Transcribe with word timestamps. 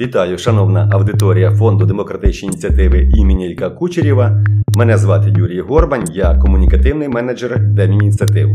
Вітаю, 0.00 0.38
шановна 0.38 0.88
аудиторія 0.92 1.50
Фонду 1.50 1.86
демократичні 1.86 2.48
ініціативи 2.48 3.10
імені 3.14 3.50
Ілька 3.50 3.70
Кучерєва. 3.70 4.44
Мене 4.76 4.96
звати 4.96 5.34
Юрій 5.36 5.60
Горбань, 5.60 6.04
я 6.12 6.34
комунікативний 6.34 7.08
менеджер 7.08 7.60
Демініціатив. 7.60 8.50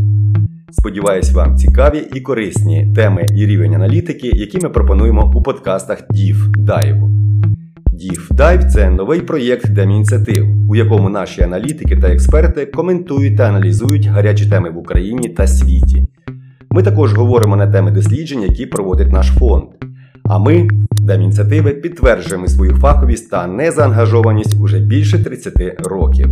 Сподіваюсь, 0.70 1.32
вам 1.32 1.56
цікаві 1.56 2.02
і 2.14 2.20
корисні 2.20 2.92
теми 2.94 3.26
і 3.36 3.46
рівень 3.46 3.74
аналітики, 3.74 4.30
які 4.34 4.58
ми 4.58 4.68
пропонуємо 4.68 5.32
у 5.34 5.42
подкастах 5.42 6.02
Deep 6.10 6.36
Dive. 6.52 7.08
Deep 7.92 8.36
Dive– 8.36 8.66
це 8.68 8.90
новий 8.90 9.20
проєкт 9.20 9.70
Демініціатив, 9.70 10.70
у 10.70 10.76
якому 10.76 11.08
наші 11.08 11.42
аналітики 11.42 11.96
та 11.96 12.08
експерти 12.08 12.66
коментують 12.66 13.36
та 13.36 13.44
аналізують 13.44 14.06
гарячі 14.06 14.50
теми 14.50 14.70
в 14.70 14.78
Україні 14.78 15.28
та 15.28 15.46
світі. 15.46 16.06
Ми 16.70 16.82
також 16.82 17.14
говоримо 17.14 17.56
на 17.56 17.66
теми 17.66 17.90
досліджень, 17.90 18.42
які 18.42 18.66
проводить 18.66 19.12
наш 19.12 19.26
фонд. 19.26 19.64
А 20.28 20.38
ми, 20.38 20.68
Демініціативи, 20.92 21.70
підтверджуємо 21.70 22.48
свою 22.48 22.74
фаховість 22.74 23.30
та 23.30 23.46
незаангажованість 23.46 24.60
уже 24.60 24.78
більше 24.78 25.24
30 25.24 25.54
років. 25.78 26.28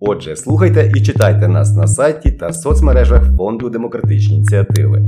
Отже, 0.00 0.36
слухайте 0.36 0.92
і 0.96 1.00
читайте 1.00 1.48
нас 1.48 1.76
на 1.76 1.86
сайті 1.86 2.32
та 2.32 2.52
соцмережах 2.52 3.36
Фонду 3.36 3.70
демократичні 3.70 4.36
ініціативи. 4.36 5.02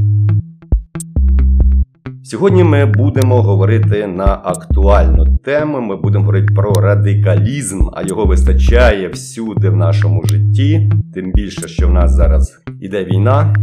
Сьогодні 2.25 2.65
ми 2.65 2.87
будемо 2.87 3.43
говорити 3.43 4.07
на 4.07 4.41
актуальну 4.45 5.39
тему. 5.45 5.81
Ми 5.81 5.97
будемо 5.97 6.25
говорити 6.25 6.55
про 6.55 6.73
радикалізм, 6.73 7.89
а 7.93 8.03
його 8.03 8.25
вистачає 8.25 9.09
всюди 9.09 9.71
в 9.71 9.77
нашому 9.77 10.23
житті. 10.25 10.91
Тим 11.15 11.33
більше, 11.33 11.69
що 11.69 11.89
в 11.89 11.93
нас 11.93 12.13
зараз 12.15 12.63
іде 12.81 13.05
війна. 13.05 13.55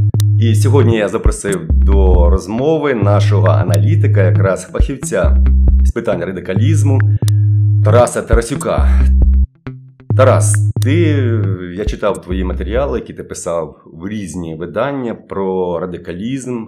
І 0.42 0.56
сьогодні 0.56 0.98
я 0.98 1.08
запросив 1.08 1.68
до 1.70 2.30
розмови 2.30 2.94
нашого 2.94 3.48
аналітика, 3.48 4.24
якраз 4.24 4.64
фахівця 4.72 5.38
з 5.86 5.92
питань 5.92 6.24
радикалізму 6.24 7.00
Тараса 7.86 8.22
Тарасюка. 8.22 8.90
Тарас, 10.18 10.72
ти 10.84 10.94
я 11.78 11.86
читав 11.86 12.22
твої 12.22 12.44
матеріали, 12.44 13.00
які 13.00 13.14
ти 13.14 13.24
писав 13.24 13.82
в 13.86 14.08
різні 14.08 14.56
видання 14.56 15.16
про 15.16 15.80
радикалізм, 15.80 16.66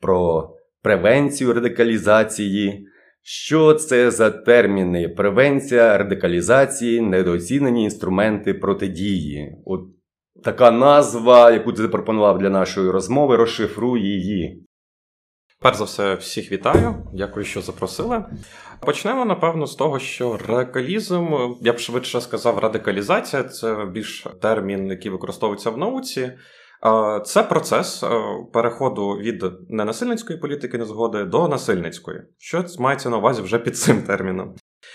про 0.00 0.50
превенцію 0.82 1.52
радикалізації. 1.52 2.86
Що 3.22 3.74
це 3.74 4.10
за 4.10 4.30
терміни? 4.30 5.08
Превенція 5.08 5.98
радикалізації, 5.98 7.00
недооцінені 7.00 7.84
інструменти 7.84 8.54
протидії. 8.54 9.56
От 9.64 9.80
така 10.44 10.70
назва, 10.70 11.50
яку 11.50 11.72
ти 11.72 11.82
запропонував 11.82 12.38
для 12.38 12.50
нашої 12.50 12.90
розмови, 12.90 13.36
розшифруй 13.36 14.00
її. 14.00 14.66
Перш 15.60 15.76
за 15.76 15.84
все, 15.84 16.14
всіх 16.14 16.52
вітаю, 16.52 16.94
дякую, 17.14 17.44
що 17.44 17.60
запросили. 17.60 18.24
Почнемо, 18.80 19.24
напевно, 19.24 19.66
з 19.66 19.74
того, 19.74 19.98
що 19.98 20.38
радикалізм, 20.48 21.28
я 21.60 21.72
б 21.72 21.78
швидше 21.78 22.20
сказав, 22.20 22.58
радикалізація 22.58 23.44
це 23.44 23.86
більш 23.92 24.26
термін, 24.42 24.86
який 24.86 25.10
використовується 25.10 25.70
в 25.70 25.78
науці. 25.78 26.32
Це 27.24 27.42
процес 27.42 28.04
переходу 28.52 29.08
від 29.08 29.44
ненасильницької 29.68 30.38
політики 30.38 30.78
незгоди 30.78 31.24
до 31.24 31.48
насильницької, 31.48 32.22
що 32.38 32.64
мається 32.78 33.10
на 33.10 33.16
увазі 33.18 33.42
вже 33.42 33.58
під 33.58 33.78
цим 33.78 34.02
терміном. 34.02 34.54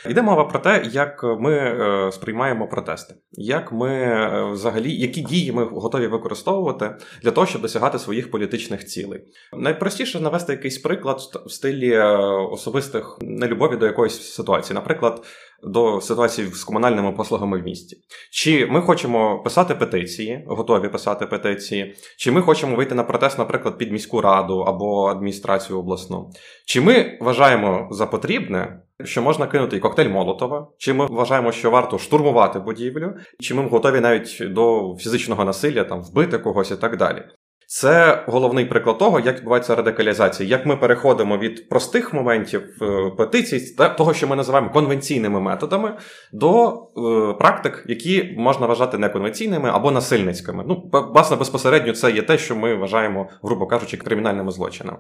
Йде 0.10 0.22
мова 0.22 0.46
про 0.46 0.60
те, 0.60 0.84
як 0.92 1.24
ми 1.40 1.54
е, 1.54 2.12
сприймаємо 2.12 2.68
протести, 2.68 3.16
як 3.32 3.72
ми 3.72 3.90
е, 3.90 4.50
взагалі, 4.52 4.92
які 4.96 5.22
дії 5.22 5.52
ми 5.52 5.66
готові 5.66 6.08
використовувати 6.08 6.96
для 7.24 7.32
того, 7.32 7.48
щоб 7.48 7.62
досягати 7.62 8.00
своїх 8.00 8.32
політичних 8.32 8.86
цілей. 8.86 9.24
Найпростіше 9.54 10.20
навести 10.20 10.52
якийсь 10.52 10.78
приклад 10.78 11.20
в 11.46 11.52
стилі 11.52 11.92
е, 11.92 12.18
особистих 12.52 13.18
нелюбові 13.22 13.78
до 13.78 13.86
якоїсь 13.86 14.34
ситуації, 14.34 14.76
наприклад, 14.76 15.24
до 15.64 16.02
ситуації 16.02 16.48
з 16.48 16.64
комунальними 16.64 17.12
послугами 17.12 17.62
в 17.62 17.64
місті. 17.64 17.98
Чи 18.32 18.66
ми 18.66 18.82
хочемо 18.82 19.42
писати 19.44 19.76
петиції, 19.76 20.46
готові 20.48 20.90
писати 20.90 21.26
петиції, 21.26 21.96
чи 22.18 22.32
ми 22.32 22.42
хочемо 22.42 22.76
вийти 22.76 22.96
на 22.96 23.04
протест, 23.04 23.38
наприклад, 23.38 23.78
під 23.78 23.92
міську 23.92 24.22
раду 24.22 24.60
або 24.60 25.06
адміністрацію 25.06 25.80
обласну, 25.80 26.32
чи 26.66 26.82
ми 26.82 27.18
вважаємо 27.22 27.88
за 27.92 28.06
потрібне 28.06 28.82
що 29.06 29.22
можна 29.22 29.48
кинути 29.48 29.78
і 29.78 29.80
коктейль 29.80 30.10
Молотова, 30.10 30.68
чи 30.78 30.94
ми 30.94 31.06
вважаємо, 31.06 31.52
що 31.52 31.72
варто 31.72 31.98
штурмувати 31.98 32.60
будівлю, 32.60 33.14
чи 33.40 33.54
ми 33.54 33.68
готові 33.68 34.00
навіть 34.00 34.42
до 34.54 34.96
фізичного 35.00 35.46
насилля, 35.46 35.84
там 35.84 36.02
вбити 36.02 36.38
когось 36.38 36.72
і 36.72 36.76
так 36.76 36.98
далі. 36.98 37.24
Це 37.74 38.24
головний 38.28 38.66
приклад 38.66 38.98
того, 38.98 39.20
як 39.20 39.36
відбувається 39.38 39.76
радикалізація, 39.76 40.50
як 40.50 40.66
ми 40.66 40.78
переходимо 40.78 41.38
від 41.38 41.70
простих 41.70 42.14
моментів 42.14 42.64
е, 42.82 43.12
петицій, 43.18 43.76
того, 43.98 44.14
що 44.14 44.28
ми 44.28 44.36
називаємо 44.36 44.70
конвенційними 44.70 45.42
методами, 45.42 45.98
до 46.34 46.74
е, 46.74 47.34
практик, 47.34 47.84
які 47.88 48.36
можна 48.38 48.68
вважати 48.68 48.98
неконвенційними 48.98 49.70
або 49.70 49.92
насильницькими. 49.92 50.64
Ну, 50.68 50.90
власне, 51.14 51.38
безпосередньо 51.38 51.94
це 51.94 52.12
є 52.12 52.22
те, 52.22 52.38
що 52.38 52.56
ми 52.56 52.76
вважаємо, 52.76 53.30
грубо 53.44 53.68
кажучи, 53.68 53.98
кримінальними 53.98 54.52
злочинами. 54.52 54.98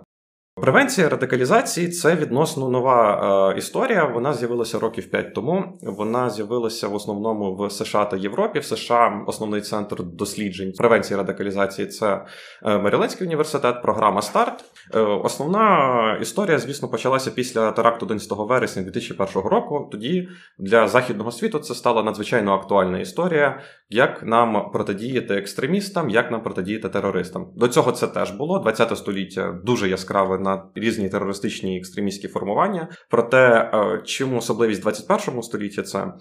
Превенція 0.61 1.09
радикалізації 1.09 1.89
це 1.89 2.15
відносно 2.15 2.69
нова 2.69 3.51
е, 3.55 3.57
історія. 3.57 4.05
Вона 4.05 4.33
з'явилася 4.33 4.79
років 4.79 5.11
5 5.11 5.33
тому. 5.33 5.79
Вона 5.81 6.29
з'явилася 6.29 6.87
в 6.87 6.95
основному 6.95 7.55
в 7.55 7.71
США 7.71 8.05
та 8.05 8.17
Європі. 8.17 8.59
В 8.59 8.65
США 8.65 9.23
основний 9.27 9.61
центр 9.61 10.03
досліджень 10.03 10.71
превенції 10.77 11.17
радикалізації 11.17 11.87
це 11.87 12.25
е, 12.63 12.77
Мерилендський 12.77 13.27
університет, 13.27 13.81
програма 13.81 14.21
Старт. 14.21 14.63
Е, 14.93 14.99
основна 14.99 16.17
історія, 16.21 16.59
звісно, 16.59 16.87
почалася 16.87 17.31
після 17.31 17.71
теракту 17.71 18.05
11 18.05 18.31
вересня 18.31 18.83
2001 18.83 19.41
року. 19.49 19.89
Тоді 19.91 20.29
для 20.59 20.87
західного 20.87 21.31
світу 21.31 21.59
це 21.59 21.75
стала 21.75 22.03
надзвичайно 22.03 22.53
актуальна 22.53 22.99
історія, 22.99 23.61
як 23.91 24.23
нам 24.23 24.71
протидіяти 24.71 25.33
екстремістам, 25.33 26.09
як 26.09 26.31
нам 26.31 26.43
протидіяти 26.43 26.89
терористам. 26.89 27.47
До 27.55 27.67
цього 27.67 27.91
це 27.91 28.07
теж 28.07 28.31
було 28.31 28.59
20 28.59 28.97
століття 28.97 29.59
дуже 29.63 29.89
яскраве 29.89 30.39
на 30.39 30.63
різні 30.75 31.09
терористичні 31.09 31.77
екстремістські 31.77 32.27
формування. 32.27 32.87
Проте, 33.09 33.71
е, 33.73 34.01
чим 34.05 34.37
особливість 34.37 34.81
21 34.81 35.41
століття 35.41 35.81
це 35.81 36.13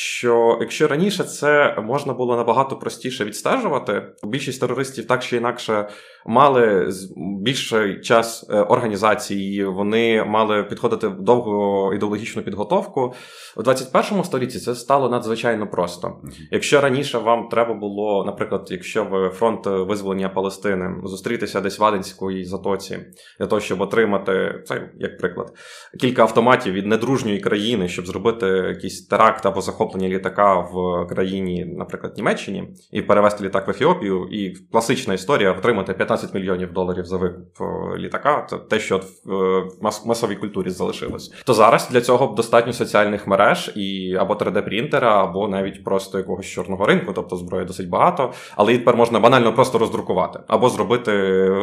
що 0.00 0.58
якщо 0.60 0.88
раніше 0.88 1.24
це 1.24 1.76
можна 1.82 2.12
було 2.12 2.36
набагато 2.36 2.76
простіше 2.76 3.24
відстежувати, 3.24 4.02
більшість 4.24 4.60
терористів 4.60 5.06
так 5.06 5.22
чи 5.24 5.36
інакше 5.36 5.88
мали 6.26 6.92
більший 7.16 8.00
час 8.00 8.46
е, 8.50 8.60
організації, 8.60 9.64
вони 9.64 10.24
мали 10.24 10.64
підходити 10.64 11.08
в 11.08 11.20
довгу 11.20 11.92
ідеологічну 11.94 12.42
підготовку. 12.42 13.14
У 13.56 13.62
21 13.62 14.24
столітті 14.24 14.58
це 14.58 14.74
стало 14.74 15.08
надзвичайно 15.08 15.66
просто. 15.66 16.16
Якщо 16.50 16.80
раніше 16.80 17.18
вам 17.18 17.48
треба 17.48 17.74
було, 17.74 18.24
наприклад, 18.24 18.68
якщо 18.70 19.04
ви 19.04 19.28
фронт 19.28 19.66
визволення 19.66 20.28
Палестини, 20.28 20.94
зустрітися 21.04 21.60
десь 21.60 21.78
в 21.78 21.84
Аденській 21.84 22.44
затоці 22.44 22.98
для 23.38 23.46
того, 23.46 23.60
щоб 23.60 23.80
отримати 23.80 24.62
це 24.66 24.90
як 24.98 25.18
приклад, 25.18 25.52
кілька 26.00 26.22
автоматів 26.22 26.72
від 26.72 26.86
недружньої 26.86 27.40
країни, 27.40 27.88
щоб 27.88 28.06
зробити 28.06 28.46
якийсь 28.46 29.06
теракт 29.06 29.46
або 29.46 29.60
захоплення 29.60 29.87
захоплення 29.88 30.08
літака 30.08 30.54
в 30.54 31.06
країні, 31.08 31.64
наприклад, 31.64 32.12
Німеччині, 32.16 32.68
і 32.92 33.02
перевести 33.02 33.44
літак 33.44 33.68
в 33.68 33.70
Ефіопію, 33.70 34.28
і 34.30 34.54
класична 34.72 35.14
історія 35.14 35.52
отримати 35.52 35.92
15 35.92 36.34
мільйонів 36.34 36.72
доларів 36.72 37.04
за 37.04 37.16
викуп 37.16 37.60
е, 37.60 37.98
літака. 37.98 38.46
Це 38.50 38.58
те, 38.58 38.80
що 38.80 39.00
в 39.24 39.32
е, 39.32 39.90
масовій 40.04 40.36
культурі 40.36 40.70
залишилось. 40.70 41.28
То 41.44 41.54
зараз 41.54 41.88
для 41.92 42.00
цього 42.00 42.34
достатньо 42.34 42.72
соціальних 42.72 43.26
мереж 43.26 43.72
і 43.76 44.14
або 44.20 44.34
3D-принтера, 44.34 45.22
або 45.22 45.48
навіть 45.48 45.84
просто 45.84 46.18
якогось 46.18 46.46
чорного 46.46 46.86
ринку, 46.86 47.12
тобто 47.12 47.36
зброї 47.36 47.66
досить 47.66 47.88
багато. 47.88 48.32
Але 48.56 48.72
її 48.72 48.78
тепер 48.78 48.96
можна 48.96 49.20
банально 49.20 49.54
просто 49.54 49.78
роздрукувати, 49.78 50.40
або 50.48 50.68
зробити 50.68 51.12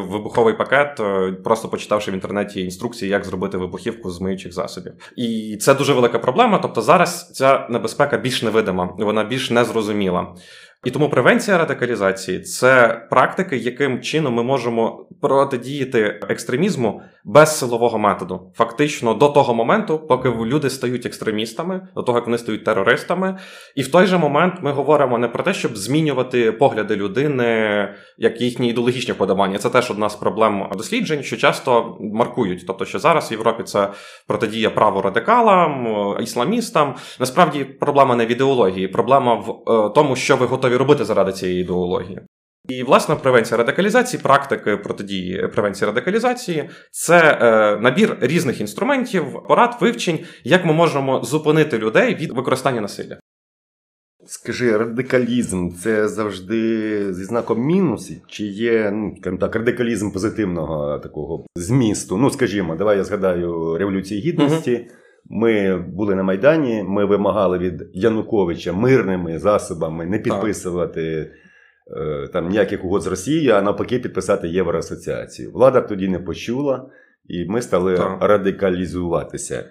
вибуховий 0.10 0.54
пакет, 0.54 1.00
е, 1.00 1.32
просто 1.44 1.70
почитавши 1.70 2.12
в 2.12 2.14
інтернеті 2.14 2.62
інструкції, 2.62 3.12
як 3.12 3.26
зробити 3.26 3.58
вибухівку 3.58 4.10
з 4.10 4.22
миючих 4.22 4.54
засобів. 4.54 4.94
І 5.16 5.58
це 5.62 5.74
дуже 5.74 5.94
велика 5.94 6.20
проблема. 6.20 6.60
Тобто 6.60 6.82
зараз 6.82 7.32
ця 7.34 7.68
небезпека 7.70 8.05
більш 8.18 8.42
невидима, 8.42 8.96
вона 8.98 9.24
більш 9.24 9.50
незрозуміла. 9.50 10.36
І 10.86 10.92
тому 10.92 11.10
превенція 11.10 11.58
радикалізації 11.58 12.40
це 12.40 13.02
практики, 13.10 13.58
яким 13.58 14.02
чином 14.02 14.34
ми 14.34 14.44
можемо 14.44 15.08
протидіяти 15.22 16.20
екстремізму 16.30 17.02
без 17.24 17.60
силового 17.60 18.00
методу. 18.00 18.52
Фактично 18.56 19.14
до 19.14 19.30
того 19.30 19.54
моменту, 19.54 20.00
поки 20.00 20.30
люди 20.30 20.70
стають 20.70 21.06
екстремістами, 21.06 21.88
до 21.96 22.04
того 22.04 22.18
як 22.18 22.26
вони 22.26 22.38
стають 22.38 22.66
терористами. 22.66 23.38
І 23.76 23.82
в 23.82 23.92
той 23.92 24.06
же 24.06 24.18
момент 24.18 24.54
ми 24.62 24.72
говоримо 24.72 25.18
не 25.18 25.28
про 25.28 25.44
те, 25.44 25.54
щоб 25.54 25.78
змінювати 25.78 26.52
погляди 26.52 26.96
людини, 26.96 27.90
як 28.18 28.42
їхні 28.42 28.70
ідеологічні 28.70 29.14
вподобання. 29.14 29.58
Це 29.58 29.70
теж 29.70 29.92
одна 29.92 30.10
з 30.10 30.16
проблем 30.16 30.70
досліджень, 30.78 31.24
що 31.24 31.38
часто 31.38 31.98
маркують. 32.00 32.68
Тобто, 32.68 32.86
що 32.86 33.00
зараз 33.00 33.32
в 33.32 33.34
Європі 33.34 33.64
це 33.64 33.90
протидія 34.28 34.70
праворадикалам, 34.70 35.88
ісламістам. 36.22 36.96
Насправді 37.20 37.64
проблема 37.64 38.16
не 38.16 38.26
в 38.26 38.32
ідеології, 38.32 38.88
проблема 38.88 39.34
в 39.34 39.72
е, 39.72 39.90
тому, 39.96 40.16
що 40.16 40.38
ви 40.38 40.46
готові 40.46 40.75
робити 40.78 41.06
заради 41.06 41.32
цієї 41.32 41.62
ідеології. 41.62 42.20
І 42.70 42.84
власне 42.84 43.16
превенція 43.16 43.58
радикалізації, 43.58 44.24
практики 44.24 44.78
протидії 44.78 45.48
превенції 45.48 45.88
радикалізації 45.88 46.70
це 46.92 47.38
е, 47.42 47.78
набір 47.82 48.18
різних 48.22 48.62
інструментів, 48.62 49.24
порад, 49.48 49.78
вивчень, 49.82 50.20
як 50.44 50.66
ми 50.66 50.74
можемо 50.74 51.24
зупинити 51.24 51.78
людей 51.78 52.16
від 52.16 52.32
використання 52.32 52.82
насилля. 52.82 53.18
Скажи, 54.28 54.78
радикалізм 54.78 55.70
це 55.84 56.08
завжди 56.08 57.14
зі 57.14 57.24
знаком 57.24 57.62
мінус, 57.62 58.12
чи 58.28 58.44
є, 58.44 58.92
ну, 58.94 59.38
так, 59.40 59.56
радикалізм 59.56 60.12
позитивного 60.12 61.00
такого 61.00 61.46
змісту? 61.56 62.18
Ну, 62.18 62.30
скажімо, 62.30 62.76
давай 62.76 62.98
я 62.98 63.04
згадаю 63.04 63.78
Революції 63.78 64.22
Гідності. 64.22 64.88
Ми 65.30 65.78
були 65.78 66.16
на 66.16 66.24
Майдані, 66.24 66.84
ми 66.88 67.06
вимагали 67.06 67.58
від 67.58 67.90
Януковича 67.94 68.74
мирними 68.74 69.40
засобами 69.40 70.06
не 70.06 70.20
підписувати 70.20 71.32
е, 71.98 72.28
там 72.34 72.50
ніяких 72.50 72.86
угод 72.86 73.02
з 73.02 73.08
Росією, 73.08 73.54
а 73.54 73.62
навпаки, 73.62 74.00
підписати 74.00 74.48
Євроасоціацію. 74.48 75.52
Влада 75.52 75.82
тоді 75.82 76.08
не 76.08 76.20
почула, 76.20 76.90
і 77.28 77.46
ми 77.46 77.62
стали 77.62 77.98
Так. 77.98 78.18
радикалізуватися. 78.22 79.66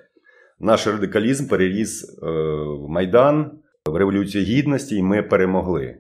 Наш 0.61 0.87
радикалізм 0.87 1.49
переріс 1.49 2.19
е, 2.23 2.27
в 2.67 2.89
Майдан, 2.89 3.51
в 3.87 3.97
Революцію 3.97 4.45
Гідності, 4.45 4.97
і 4.97 5.03
ми 5.03 5.23
перемогли. 5.23 5.97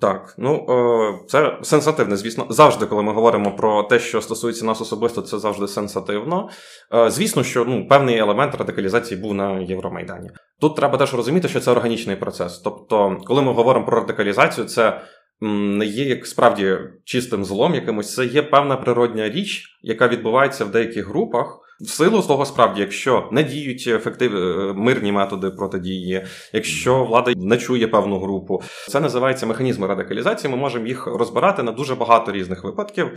Так, 0.00 0.34
ну 0.38 0.66
е, 0.68 1.24
це 1.28 1.58
сенсативне, 1.62 2.16
звісно. 2.16 2.46
Завжди, 2.50 2.86
коли 2.86 3.02
ми 3.02 3.12
говоримо 3.12 3.56
про 3.56 3.82
те, 3.82 3.98
що 3.98 4.20
стосується 4.20 4.64
нас 4.64 4.80
особисто, 4.80 5.22
це 5.22 5.38
завжди 5.38 5.68
сенсативно. 5.68 6.48
Е, 6.94 7.10
Звісно, 7.10 7.44
що 7.44 7.64
ну, 7.64 7.88
певний 7.88 8.18
елемент 8.18 8.54
радикалізації 8.54 9.20
був 9.20 9.34
на 9.34 9.60
Євромайдані. 9.60 10.30
Тут 10.60 10.76
треба 10.76 10.98
теж 10.98 11.14
розуміти, 11.14 11.48
що 11.48 11.60
це 11.60 11.70
органічний 11.70 12.16
процес. 12.16 12.58
Тобто, 12.58 13.18
коли 13.24 13.42
ми 13.42 13.52
говоримо 13.52 13.86
про 13.86 14.00
радикалізацію, 14.00 14.66
це 14.66 15.00
не 15.40 15.84
є 15.86 16.04
як 16.04 16.26
справді 16.26 16.78
чистим 17.04 17.44
злом 17.44 17.74
якимось, 17.74 18.14
це 18.14 18.24
є 18.24 18.42
певна 18.42 18.76
природня 18.76 19.28
річ, 19.28 19.78
яка 19.82 20.08
відбувається 20.08 20.64
в 20.64 20.70
деяких 20.70 21.08
групах. 21.08 21.58
В 21.82 21.88
силу 21.88 22.22
того, 22.22 22.46
справді, 22.46 22.80
якщо 22.80 23.28
не 23.32 23.42
діють 23.42 23.86
ефектив... 23.86 24.36
е, 24.36 24.72
мирні 24.76 25.12
методи 25.12 25.50
протидії, 25.50 26.24
якщо 26.52 27.04
влада 27.04 27.32
не 27.36 27.56
чує 27.56 27.88
певну 27.88 28.18
групу, 28.18 28.62
це 28.88 29.00
називається 29.00 29.46
механізми 29.46 29.86
радикалізації. 29.86 30.50
Ми 30.50 30.56
можемо 30.56 30.86
їх 30.86 31.06
розбирати 31.06 31.62
на 31.62 31.72
дуже 31.72 31.94
багато 31.94 32.32
різних 32.32 32.64
випадків. 32.64 33.10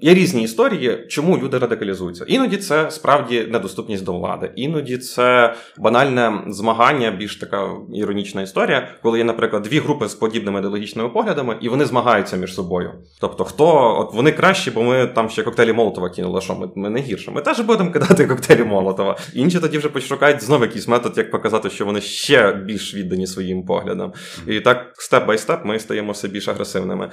Є 0.00 0.14
різні 0.14 0.42
історії, 0.42 1.06
чому 1.08 1.38
люди 1.38 1.58
радикалізуються. 1.58 2.24
Іноді 2.28 2.56
це 2.56 2.90
справді 2.90 3.46
недоступність 3.50 4.04
до 4.04 4.12
влади, 4.12 4.52
іноді 4.56 4.98
це 4.98 5.54
банальне 5.78 6.42
змагання, 6.48 7.10
більш 7.10 7.36
така 7.36 7.70
іронічна 7.94 8.42
історія, 8.42 8.88
коли 9.02 9.18
є, 9.18 9.24
наприклад, 9.24 9.62
дві 9.62 9.78
групи 9.78 10.08
з 10.08 10.14
подібними 10.14 10.58
ідеологічними 10.58 11.08
поглядами, 11.08 11.56
і 11.60 11.68
вони 11.68 11.84
змагаються 11.84 12.36
між 12.36 12.54
собою. 12.54 12.92
Тобто, 13.20 13.44
хто 13.44 13.96
от 13.98 14.14
вони 14.14 14.32
кращі, 14.32 14.70
бо 14.70 14.82
ми 14.82 15.06
там 15.06 15.28
ще 15.28 15.42
коктейлі 15.42 15.72
Молотова 15.72 16.10
кинули. 16.10 16.40
Що 16.40 16.54
ми, 16.54 16.68
ми 16.76 16.90
не 16.90 17.00
гірше? 17.00 17.30
Ми 17.30 17.40
теж 17.40 17.60
будемо 17.60 17.90
кидати 17.90 18.11
коктейлі 18.14 18.64
Молотова. 18.64 19.18
Інші 19.34 19.60
тоді 19.60 19.78
вже 19.78 19.88
пошукають 19.88 20.42
знов 20.42 20.62
якийсь 20.62 20.88
метод, 20.88 21.18
як 21.18 21.30
показати, 21.30 21.70
що 21.70 21.84
вони 21.84 22.00
ще 22.00 22.52
більш 22.52 22.94
віддані 22.94 23.26
своїм 23.26 23.64
поглядам. 23.64 24.12
І 24.46 24.60
так, 24.60 24.94
степ 24.98 25.26
бай 25.26 25.38
степ, 25.38 25.64
ми 25.64 25.78
стаємо 25.78 26.12
все 26.12 26.28
більш 26.28 26.48
агресивними. 26.48 27.10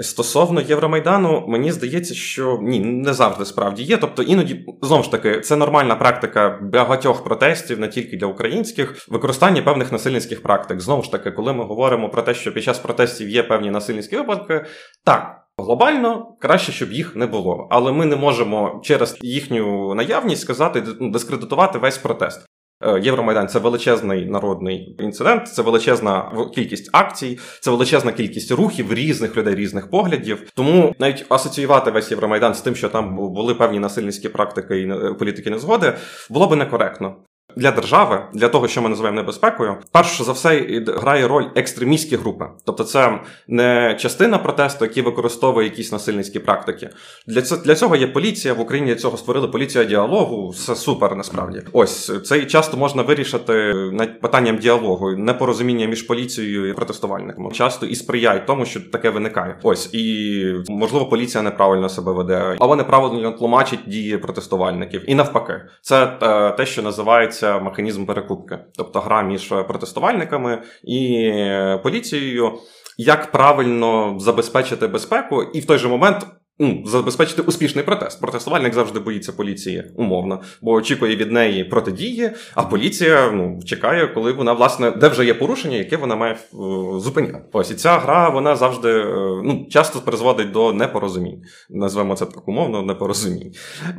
Стосовно 0.00 0.60
Євромайдану, 0.60 1.44
мені 1.48 1.72
здається, 1.72 2.14
що 2.14 2.58
ні, 2.62 2.80
не 2.80 3.14
завжди 3.14 3.44
справді 3.44 3.82
є. 3.82 3.96
Тобто, 3.96 4.22
іноді 4.22 4.66
знову 4.82 5.02
ж 5.02 5.10
таки, 5.10 5.40
це 5.40 5.56
нормальна 5.56 5.96
практика 5.96 6.58
багатьох 6.62 7.24
протестів, 7.24 7.80
не 7.80 7.88
тільки 7.88 8.16
для 8.16 8.26
українських, 8.26 9.08
використання 9.08 9.62
певних 9.62 9.92
насильницьких 9.92 10.42
практик. 10.42 10.80
Знову 10.80 11.02
ж 11.02 11.12
таки, 11.12 11.30
коли 11.30 11.52
ми 11.52 11.64
говоримо 11.64 12.08
про 12.08 12.22
те, 12.22 12.34
що 12.34 12.54
під 12.54 12.64
час 12.64 12.78
протестів 12.78 13.28
є 13.28 13.42
певні 13.42 13.70
насильницькі 13.70 14.16
випадки, 14.16 14.64
так. 15.04 15.41
Глобально 15.62 16.36
краще, 16.40 16.72
щоб 16.72 16.92
їх 16.92 17.16
не 17.16 17.26
було, 17.26 17.68
але 17.70 17.92
ми 17.92 18.06
не 18.06 18.16
можемо 18.16 18.80
через 18.84 19.18
їхню 19.22 19.94
наявність 19.94 20.42
сказати 20.42 20.82
ну, 21.00 21.10
дискредитувати 21.10 21.78
весь 21.78 21.98
протест. 21.98 22.46
Е, 22.84 23.00
Євромайдан 23.00 23.48
це 23.48 23.58
величезний 23.58 24.26
народний 24.26 24.96
інцидент, 25.00 25.48
це 25.48 25.62
величезна 25.62 26.32
кількість 26.54 26.90
акцій, 26.92 27.38
це 27.60 27.70
величезна 27.70 28.12
кількість 28.12 28.50
рухів 28.50 28.92
різних 28.94 29.36
людей, 29.36 29.54
різних 29.54 29.90
поглядів. 29.90 30.50
Тому 30.56 30.94
навіть 30.98 31.26
асоціювати 31.28 31.90
весь 31.90 32.10
Євромайдан 32.10 32.54
з 32.54 32.60
тим, 32.60 32.74
що 32.74 32.88
там 32.88 33.16
були 33.16 33.54
певні 33.54 33.78
насильницькі 33.78 34.28
практики 34.28 34.80
і 34.80 34.90
е, 34.90 35.14
політики 35.18 35.50
незгоди, 35.50 35.92
було 36.30 36.46
би 36.46 36.56
некоректно. 36.56 37.16
Для 37.56 37.70
держави, 37.70 38.22
для 38.32 38.48
того, 38.48 38.68
що 38.68 38.82
ми 38.82 38.88
називаємо 38.88 39.20
небезпекою, 39.20 39.76
перш 39.92 40.22
за 40.22 40.32
все 40.32 40.82
грає 40.86 41.28
роль 41.28 41.44
екстремістські 41.56 42.16
групи. 42.16 42.44
Тобто, 42.66 42.84
це 42.84 43.20
не 43.48 43.96
частина 44.00 44.38
протесту, 44.38 44.84
які 44.84 45.02
використовує 45.02 45.68
якісь 45.68 45.92
насильницькі 45.92 46.38
практики. 46.38 46.90
Для 47.26 47.42
цього, 47.42 47.62
для 47.62 47.74
цього 47.74 47.96
є 47.96 48.06
поліція. 48.06 48.54
В 48.54 48.60
Україні 48.60 48.94
цього 48.94 49.16
створили 49.16 49.48
поліція 49.48 49.84
діалогу. 49.84 50.48
Все 50.48 50.74
супер 50.74 51.16
насправді. 51.16 51.62
Ось 51.72 52.12
це 52.24 52.44
часто 52.44 52.76
можна 52.76 53.02
вирішити 53.02 53.74
питанням 54.22 54.56
діалогу, 54.56 55.10
непорозуміння 55.16 55.86
між 55.86 56.02
поліцією 56.02 56.68
і 56.68 56.72
протестувальниками. 56.72 57.50
Часто 57.50 57.86
і 57.86 57.94
сприяють 57.94 58.46
тому, 58.46 58.64
що 58.64 58.80
таке 58.80 59.10
виникає. 59.10 59.58
Ось 59.62 59.94
і 59.94 60.44
можливо 60.68 61.06
поліція 61.06 61.42
неправильно 61.42 61.88
себе 61.88 62.12
веде, 62.12 62.56
або 62.58 62.76
неправильно 62.76 63.32
тлумачить 63.32 63.80
дії 63.86 64.18
протестувальників. 64.18 65.10
І 65.10 65.14
навпаки, 65.14 65.60
це 65.80 66.18
е, 66.22 66.50
те, 66.50 66.66
що 66.66 66.82
називається 67.32 67.64
механізм 67.64 68.06
перекупки, 68.06 68.58
тобто 68.76 69.00
гра 69.00 69.22
між 69.22 69.48
протестувальниками 69.48 70.62
і 70.84 71.32
поліцією. 71.82 72.52
Як 72.98 73.32
правильно 73.32 74.18
забезпечити 74.18 74.86
безпеку, 74.86 75.42
і 75.42 75.60
в 75.60 75.66
той 75.66 75.78
же 75.78 75.88
момент 75.88 76.26
ну, 76.62 76.82
забезпечити 76.86 77.42
успішний 77.42 77.84
протест. 77.84 78.20
Протестувальник 78.20 78.74
завжди 78.74 79.00
боїться 79.00 79.32
поліції, 79.32 79.84
умовно, 79.96 80.40
бо 80.60 80.72
очікує 80.72 81.16
від 81.16 81.32
неї 81.32 81.64
протидії, 81.64 82.30
а 82.54 82.62
поліція 82.62 83.30
ну, 83.30 83.60
чекає, 83.64 84.06
коли 84.06 84.32
вона, 84.32 84.52
власне, 84.52 84.90
де 84.90 85.08
вже 85.08 85.24
є 85.24 85.34
порушення, 85.34 85.76
яке 85.76 85.96
вона 85.96 86.16
має 86.16 86.32
е, 86.32 86.38
зупиняти. 86.98 87.44
Ось 87.52 87.70
і 87.70 87.74
ця 87.74 87.98
гра 87.98 88.28
вона 88.28 88.56
завжди 88.56 88.88
е, 88.88 89.14
ну, 89.44 89.66
часто 89.70 89.98
призводить 89.98 90.50
до 90.50 90.72
непорозумінь. 90.72 91.42
Назвемо 91.70 92.14
це 92.16 92.26
так 92.26 92.48
умовно, 92.48 92.82
непорозумінь. 92.82 93.52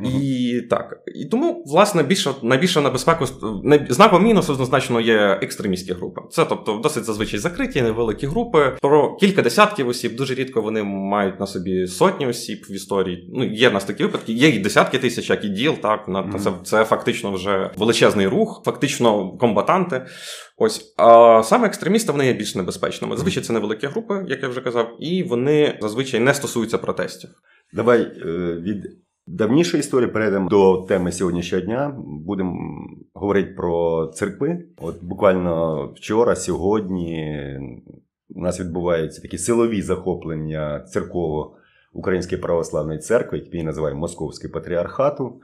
І 0.04 0.60
так. 0.70 1.02
І 1.14 1.24
тому, 1.24 1.64
власне, 1.66 2.02
більше 2.02 2.30
найбільша 2.42 2.80
небезпеку 2.80 3.24
не- 3.64 3.86
знаком 3.90 4.24
мінусу 4.24 4.52
однозначно 4.52 5.00
є 5.00 5.38
екстремістські 5.42 5.92
групи. 5.92 6.20
Це 6.30 6.44
тобто 6.44 6.80
досить 6.82 7.04
зазвичай 7.04 7.40
закриті, 7.40 7.82
невеликі 7.82 8.26
групи. 8.26 8.76
Про 8.80 9.16
кілька 9.16 9.42
десятків 9.42 9.88
осіб. 9.88 10.16
Дуже 10.16 10.34
рідко 10.34 10.60
вони 10.60 10.82
мають 10.82 11.40
на 11.40 11.46
собі 11.46 11.86
сотні 11.86 12.26
осіб 12.26 12.53
в 12.62 12.72
історії. 12.72 13.30
Ну, 13.34 13.44
є 13.44 13.68
в 13.68 13.72
нас 13.72 13.84
такі 13.84 14.02
випадки, 14.02 14.32
є 14.32 14.48
і 14.48 14.58
десятки 14.58 14.98
тисяч, 14.98 15.30
як 15.30 15.44
і 15.44 15.48
діл, 15.48 15.74
так. 15.82 16.08
На, 16.08 16.22
Мгм. 16.22 16.38
це, 16.38 16.52
це 16.64 16.84
фактично 16.84 17.32
вже 17.32 17.70
величезний 17.76 18.26
рух, 18.26 18.62
фактично 18.64 19.36
комбатанти. 19.36 20.06
Ось 20.56 20.94
а 20.96 21.42
саме 21.44 21.66
екстремісти 21.66 22.12
вони 22.12 22.26
є 22.26 22.32
більш 22.32 22.54
небезпечними. 22.54 23.16
Зазвичай 23.16 23.42
це 23.42 23.52
невеликі 23.52 23.86
групи, 23.86 24.24
як 24.28 24.42
я 24.42 24.48
вже 24.48 24.60
казав, 24.60 24.96
і 25.00 25.22
вони 25.22 25.78
зазвичай 25.80 26.20
не 26.20 26.34
стосуються 26.34 26.78
протестів. 26.78 27.30
Давай 27.72 28.00
е, 28.00 28.28
від 28.60 29.04
давнішої 29.26 29.80
історії 29.80 30.10
перейдемо 30.10 30.48
до 30.48 30.76
теми 30.88 31.12
сьогоднішнього 31.12 31.64
дня. 31.64 31.96
Будемо 32.06 32.56
говорити 33.14 33.54
про 33.56 34.06
церкви. 34.06 34.64
От 34.80 35.04
буквально 35.04 35.86
вчора, 35.96 36.36
сьогодні 36.36 37.38
у 38.28 38.40
нас 38.40 38.60
відбуваються 38.60 39.22
такі 39.22 39.38
силові 39.38 39.82
захоплення 39.82 40.80
церково 40.80 41.56
Української 41.94 42.40
православної 42.40 42.98
церкви, 42.98 43.42
її 43.52 43.64
називаємо 43.64 44.00
Московський 44.00 44.50
патріархату. 44.50 45.40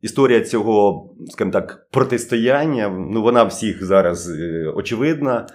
Історія 0.00 0.40
цього, 0.40 1.08
скажімо 1.28 1.52
так, 1.52 1.86
протистояння, 1.90 2.88
ну 2.88 3.22
вона 3.22 3.44
всіх 3.44 3.84
зараз 3.84 4.30
е, 4.30 4.72
очевидна. 4.76 5.46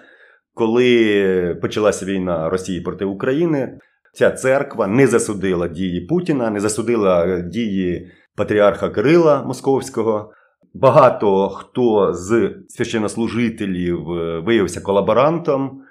Коли 0.54 1.58
почалася 1.62 2.06
війна 2.06 2.50
Росії 2.50 2.82
проти 2.82 3.06
України, 3.06 3.80
ця 4.14 4.32
церква 4.32 4.88
не 4.88 5.08
засудила 5.08 5.68
дії 5.68 6.02
Путіна, 6.02 6.50
не 6.50 6.60
засудила 6.60 7.40
дії 7.40 8.12
патріарха 8.36 8.90
Кирила 8.90 9.44
Московського. 9.44 10.34
Багато 10.74 11.50
хто 11.50 12.14
з 12.14 12.56
священнослужителів 12.70 14.12
е, 14.12 14.40
виявився 14.40 14.82
колаборантом. 14.82 15.82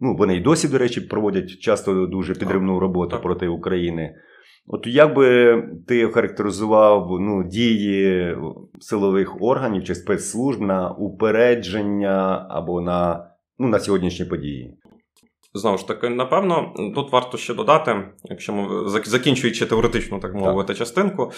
Ну, 0.00 0.16
вони 0.16 0.36
й 0.36 0.40
досі, 0.40 0.68
до 0.68 0.78
речі, 0.78 1.00
проводять 1.00 1.58
часто 1.58 2.06
дуже 2.06 2.34
підривну 2.34 2.80
роботу 2.80 3.10
так. 3.10 3.22
проти 3.22 3.48
України. 3.48 4.14
От 4.66 4.86
як 4.86 5.14
би 5.14 5.62
ти 5.86 6.06
охарактеризував 6.06 7.08
ну, 7.20 7.44
дії 7.44 8.36
силових 8.80 9.42
органів 9.42 9.84
чи 9.84 9.94
спецслужб 9.94 10.60
на 10.60 10.90
упередження 10.90 12.46
або 12.50 12.80
на, 12.80 13.30
ну, 13.58 13.68
на 13.68 13.78
сьогоднішні 13.78 14.26
події? 14.26 14.78
Знову 15.54 15.78
ж 15.78 15.88
таки, 15.88 16.08
напевно, 16.08 16.74
тут 16.94 17.12
варто 17.12 17.38
ще 17.38 17.54
додати, 17.54 17.96
якщо 18.24 18.52
ми 18.52 18.88
закінчуючи 18.88 19.66
теоретичну, 19.66 20.20
так 20.20 20.34
мовити, 20.34 20.74
частинку, 20.74 21.32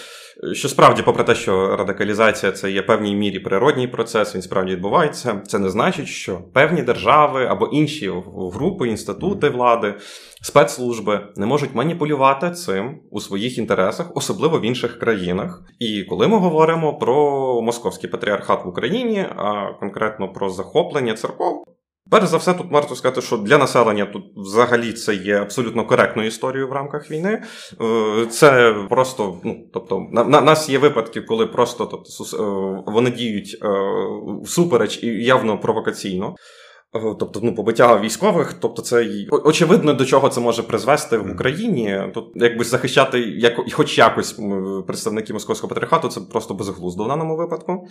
що 0.53 0.69
справді, 0.69 1.01
попри 1.01 1.23
те, 1.23 1.35
що 1.35 1.75
радикалізація 1.75 2.51
це 2.51 2.71
є 2.71 2.81
певній 2.81 3.15
мірі 3.15 3.39
природній 3.39 3.87
процес, 3.87 4.35
він 4.35 4.41
справді 4.41 4.71
відбувається. 4.71 5.41
Це 5.47 5.59
не 5.59 5.69
значить, 5.69 6.07
що 6.07 6.41
певні 6.53 6.81
держави 6.81 7.45
або 7.45 7.65
інші 7.65 8.13
групи, 8.53 8.87
інститути 8.87 9.49
влади, 9.49 9.93
спецслужби 10.41 11.27
не 11.35 11.45
можуть 11.45 11.75
маніпулювати 11.75 12.51
цим 12.51 12.99
у 13.11 13.19
своїх 13.19 13.57
інтересах, 13.57 14.11
особливо 14.15 14.59
в 14.59 14.65
інших 14.65 14.99
країнах. 14.99 15.63
І 15.79 16.03
коли 16.03 16.27
ми 16.27 16.37
говоримо 16.37 16.97
про 16.97 17.61
московський 17.61 18.09
патріархат 18.09 18.65
в 18.65 18.67
Україні, 18.67 19.25
а 19.35 19.73
конкретно 19.79 20.33
про 20.33 20.49
захоплення 20.49 21.13
церков. 21.13 21.72
Перш 22.09 22.27
за 22.27 22.37
все, 22.37 22.53
тут 22.53 22.71
варто 22.71 22.95
сказати, 22.95 23.21
що 23.21 23.37
для 23.37 23.57
населення 23.57 24.05
тут 24.05 24.23
взагалі 24.35 24.93
це 24.93 25.15
є 25.15 25.35
абсолютно 25.35 25.85
коректною 25.85 26.27
історією 26.27 26.69
в 26.69 26.73
рамках 26.73 27.11
війни. 27.11 27.43
Е, 27.81 28.25
це 28.25 28.75
просто, 28.89 29.37
ну 29.43 29.69
тобто, 29.73 30.07
на, 30.11 30.23
на 30.23 30.41
нас 30.41 30.69
є 30.69 30.77
випадки, 30.77 31.21
коли 31.21 31.47
просто 31.47 31.85
тобто, 31.85 32.37
е, 32.37 32.91
вони 32.91 33.11
діють 33.11 33.57
е, 33.63 33.67
всупереч 34.43 35.03
і 35.03 35.07
явно 35.07 35.59
провокаційно. 35.59 36.35
Тобто, 37.19 37.39
ну, 37.43 37.55
побиття 37.55 37.99
військових, 37.99 38.53
тобто 38.53 38.81
це 38.81 39.07
очевидно, 39.31 39.93
до 39.93 40.05
чого 40.05 40.29
це 40.29 40.41
може 40.41 40.63
призвести 40.63 41.17
в 41.17 41.31
Україні. 41.31 42.01
Тут 42.13 42.25
якби 42.35 42.63
захищати 42.63 43.19
як, 43.19 43.73
хоч 43.73 43.97
якось 43.97 44.39
представників 44.87 45.33
московського 45.35 45.69
патріархату, 45.69 46.07
це 46.07 46.21
просто 46.21 46.53
безглуздо 46.53 47.03
в 47.03 47.07
даному 47.07 47.35
випадку. 47.35 47.87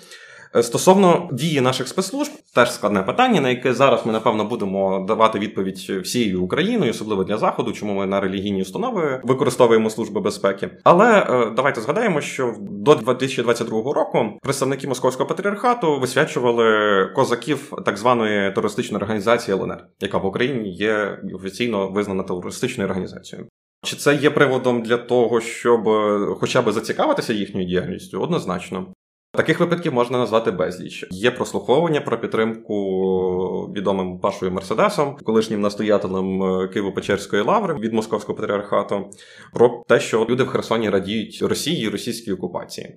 Е, 0.56 0.62
стосовно 0.62 1.28
дії 1.32 1.60
наших 1.60 1.88
спецслужб, 1.88 2.32
теж 2.54 2.72
складне 2.72 3.02
питання, 3.02 3.40
на 3.40 3.50
яке 3.50 3.74
зараз 3.74 4.06
ми 4.06 4.12
напевно 4.12 4.44
будемо 4.44 5.04
давати 5.08 5.38
відповідь 5.38 5.78
всією 5.78 6.42
Україною, 6.42 6.90
особливо 6.90 7.24
для 7.24 7.38
заходу, 7.38 7.72
чому 7.72 7.94
ми 7.94 8.06
на 8.06 8.20
релігійні 8.20 8.62
установи 8.62 9.20
використовуємо 9.24 9.90
служби 9.90 10.20
безпеки. 10.20 10.70
Але 10.84 11.20
е, 11.20 11.52
давайте 11.56 11.80
згадаємо, 11.80 12.20
що 12.20 12.54
до 12.60 12.94
2022 12.94 13.92
року 13.92 14.38
представники 14.42 14.88
московського 14.88 15.28
патріархату 15.28 16.00
висвячували 16.00 16.66
козаків 17.14 17.72
так 17.84 17.96
званої 17.96 18.52
терористичної 18.52 19.02
організації 19.02 19.56
ЛНР, 19.56 19.84
яка 20.00 20.18
в 20.18 20.26
Україні 20.26 20.70
є 20.70 21.18
офіційно 21.34 21.88
визнана 21.88 22.22
терористичною 22.22 22.88
організацією. 22.88 23.48
Чи 23.84 23.96
це 23.96 24.14
є 24.14 24.30
приводом 24.30 24.82
для 24.82 24.96
того, 24.96 25.40
щоб 25.40 25.88
е, 25.88 26.26
хоча 26.40 26.62
б 26.62 26.72
зацікавитися 26.72 27.32
їхньою 27.32 27.66
діяльністю? 27.66 28.20
Однозначно. 28.20 28.86
Таких 29.36 29.60
випадків 29.60 29.94
можна 29.94 30.18
назвати 30.18 30.50
безліч. 30.50 31.06
Є 31.10 31.30
прослуховування 31.30 32.00
про 32.00 32.20
підтримку 32.20 33.72
відомим 33.76 34.18
Пашою 34.18 34.52
Мерседесом, 34.52 35.16
колишнім 35.24 35.60
настоятелем 35.60 36.42
е, 36.42 36.46
Києво-Печерської 36.46 37.44
лаври 37.44 37.74
від 37.74 37.92
московського 37.92 38.38
патріархату, 38.38 39.10
про 39.52 39.84
те, 39.88 40.00
що 40.00 40.26
люди 40.30 40.42
в 40.42 40.48
Херсоні 40.48 40.90
радіють 40.90 41.42
Росії 41.42 41.86
і 41.86 41.88
російській 41.88 42.32
окупації 42.32 42.96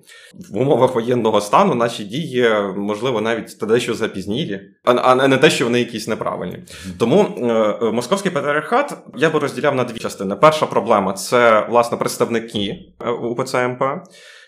в 0.52 0.58
умовах 0.58 0.96
воєнного 0.96 1.42
стану. 1.42 1.76
Наші 1.76 2.04
дії 2.04 2.50
можливо 2.76 3.22
навіть 3.22 3.60
те, 3.60 3.66
дещо 3.66 3.94
запізнілі, 3.94 4.62
а 4.84 5.28
не 5.28 5.38
те, 5.38 5.50
що 5.50 5.66
вони 5.66 5.80
якісь 5.80 6.08
неправильні. 6.08 6.58
Тому 7.00 7.22
е, 7.22 7.92
московський 7.92 8.32
патріархат 8.32 8.98
я 9.18 9.30
би 9.30 9.40
розділяв 9.40 9.76
на 9.76 9.84
дві 9.84 10.00
частини. 10.00 10.36
Перша 10.36 10.66
проблема 10.66 11.14
це 11.14 11.68
власне 11.70 11.98
представники 11.98 12.80
е, 13.06 13.10
УПЦ 13.10 13.68
МП 13.68 13.84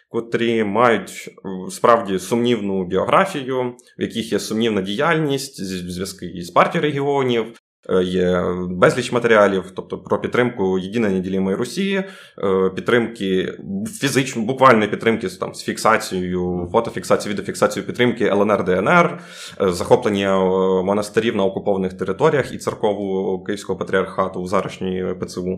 котрі 0.08 0.64
мають 0.64 1.30
е, 1.30 1.72
справді 1.72 2.20
сумнівну 2.20 2.86
біографію, 2.86 3.76
в 3.98 4.02
яких 4.02 4.32
є 4.32 4.40
сумнівна 4.40 4.82
діяльність, 4.82 5.64
зв'язки 5.64 6.34
з 6.42 6.50
партією 6.50 6.90
регіонів. 6.90 7.60
Е, 7.90 8.04
є 8.04 8.44
безліч 8.70 9.12
матеріалів, 9.12 9.72
тобто 9.76 9.98
про 9.98 10.22
підтримку 10.22 10.80
єдиної 10.80 11.14
неділімої 11.14 11.56
Росії, 11.56 12.04
е, 12.44 12.70
підтримки 12.76 13.54
фізично, 14.00 14.42
буквальної 14.42 14.90
підтримки 14.90 15.28
там 15.30 15.54
з 15.54 15.64
фіксацією, 15.64 16.70
фотофіксацією, 16.72 17.34
відеофіксацією 17.34 17.88
підтримки 17.88 18.26
ЛНР 18.26 18.64
ДНР, 18.64 19.20
захоплення 19.60 20.40
монастирів 20.84 21.36
на 21.36 21.44
окупованих 21.44 21.94
територіях 21.94 22.54
і 22.54 22.58
церкову 22.58 23.44
Київського 23.44 23.80
патріархату 23.80 24.40
у 24.40 24.48
зарашній 24.48 25.06
ПЦУ. 25.22 25.58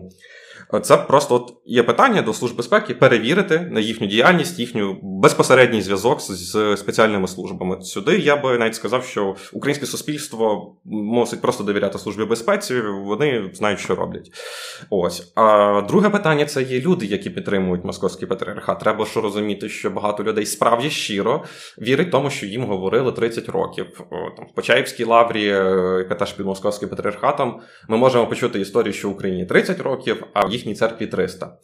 Це 0.82 0.96
просто 0.96 1.34
от 1.34 1.52
є 1.64 1.82
питання 1.82 2.22
до 2.22 2.32
служб 2.32 2.56
безпеки 2.56 2.94
перевірити 2.94 3.60
на 3.70 3.80
їхню 3.80 4.06
діяльність, 4.06 4.58
їхню 4.58 4.98
безпосередній 5.02 5.82
зв'язок 5.82 6.20
з 6.20 6.76
спеціальними 6.76 7.28
службами. 7.28 7.82
Сюди 7.82 8.18
я 8.18 8.36
би 8.36 8.58
навіть 8.58 8.74
сказав, 8.74 9.04
що 9.04 9.36
українське 9.52 9.86
суспільство 9.86 10.76
мусить 10.84 11.40
просто 11.40 11.64
довіряти 11.64 11.98
службі 11.98 12.19
безпеці, 12.26 12.80
вони 12.80 13.50
знають, 13.52 13.80
що 13.80 13.94
роблять. 13.94 14.30
Ось. 14.90 15.32
А 15.34 15.82
друге 15.88 16.10
питання 16.10 16.46
це 16.46 16.62
є 16.62 16.80
люди, 16.80 17.06
які 17.06 17.30
підтримують 17.30 17.84
московський 17.84 18.28
патріархат. 18.28 18.80
Треба 18.80 19.04
ж 19.04 19.20
розуміти, 19.20 19.68
що 19.68 19.90
багато 19.90 20.24
людей 20.24 20.46
справді 20.46 20.90
щиро 20.90 21.44
вірить 21.78 22.10
тому, 22.10 22.30
що 22.30 22.46
їм 22.46 22.64
говорили 22.64 23.12
30 23.12 23.48
років. 23.48 23.86
Там 24.36 24.46
в 24.52 24.54
Почаївській 24.54 25.04
лаврі, 25.04 25.48
е, 25.48 25.96
яка 25.98 26.14
теж 26.14 26.32
під 26.32 26.46
московським 26.46 26.88
патріархатом, 26.88 27.60
ми 27.88 27.96
можемо 27.96 28.26
почути 28.26 28.60
історію, 28.60 28.92
що 28.92 29.08
в 29.08 29.12
Україні 29.12 29.46
30 29.46 29.80
років, 29.80 30.24
а 30.32 30.46
в 30.46 30.52
їхній 30.52 30.74
церкві 30.74 31.06
300. 31.06 31.56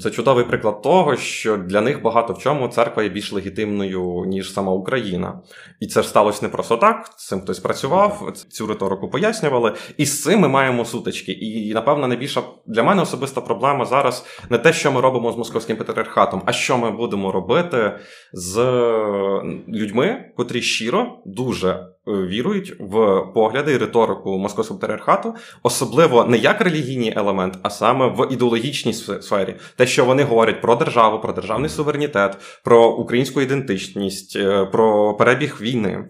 Це 0.00 0.10
чудовий 0.10 0.44
приклад 0.44 0.82
того, 0.82 1.16
що 1.16 1.56
для 1.56 1.80
них 1.80 2.02
багато 2.02 2.32
в 2.32 2.38
чому 2.38 2.68
церква 2.68 3.02
є 3.02 3.08
більш 3.08 3.32
легітимною, 3.32 4.24
ніж 4.26 4.52
сама 4.52 4.72
Україна. 4.72 5.40
І 5.80 5.86
це 5.86 6.02
ж 6.02 6.08
сталося 6.08 6.38
не 6.42 6.48
просто 6.48 6.76
так. 6.76 7.18
Цим 7.18 7.40
хтось 7.40 7.58
працював, 7.58 8.32
цю 8.48 8.66
риторику 8.66 9.08
пояснювали. 9.08 9.72
І 9.96 10.06
з 10.06 10.22
цим 10.22 10.40
ми 10.40 10.48
маємо 10.48 10.84
сутички. 10.84 11.32
І, 11.32 11.74
напевно, 11.74 12.08
найбільша 12.08 12.42
для 12.66 12.82
мене 12.82 13.02
особиста 13.02 13.40
проблема 13.40 13.84
зараз 13.84 14.26
не 14.50 14.58
те, 14.58 14.72
що 14.72 14.92
ми 14.92 15.00
робимо 15.00 15.32
з 15.32 15.36
московським 15.36 15.76
патріархатом, 15.76 16.42
а 16.46 16.52
що 16.52 16.78
ми 16.78 16.90
будемо 16.90 17.32
робити 17.32 17.98
з 18.32 18.58
людьми, 19.68 20.30
котрі 20.36 20.62
щиро 20.62 21.18
дуже 21.26 21.94
Е, 22.08 22.12
вірують 22.12 22.74
в 22.80 23.22
погляди 23.34 23.72
і 23.72 23.76
риторику 23.76 24.38
московського 24.38 24.80
патріархату, 24.80 25.34
особливо 25.62 26.24
не 26.24 26.36
як 26.36 26.60
релігійний 26.60 27.12
елемент, 27.16 27.58
а 27.62 27.70
саме 27.70 28.06
в 28.06 28.32
ідеологічній 28.32 28.92
сфері. 28.92 29.54
Те, 29.76 29.86
що 29.86 30.04
вони 30.04 30.22
говорять 30.22 30.60
про 30.62 30.76
державу, 30.76 31.20
про 31.20 31.32
державний 31.32 31.70
суверенітет, 31.70 32.36
про 32.64 32.90
українську 32.90 33.40
ідентичність, 33.40 34.36
е, 34.36 34.64
про 34.64 35.14
перебіг 35.14 35.58
війни. 35.60 36.08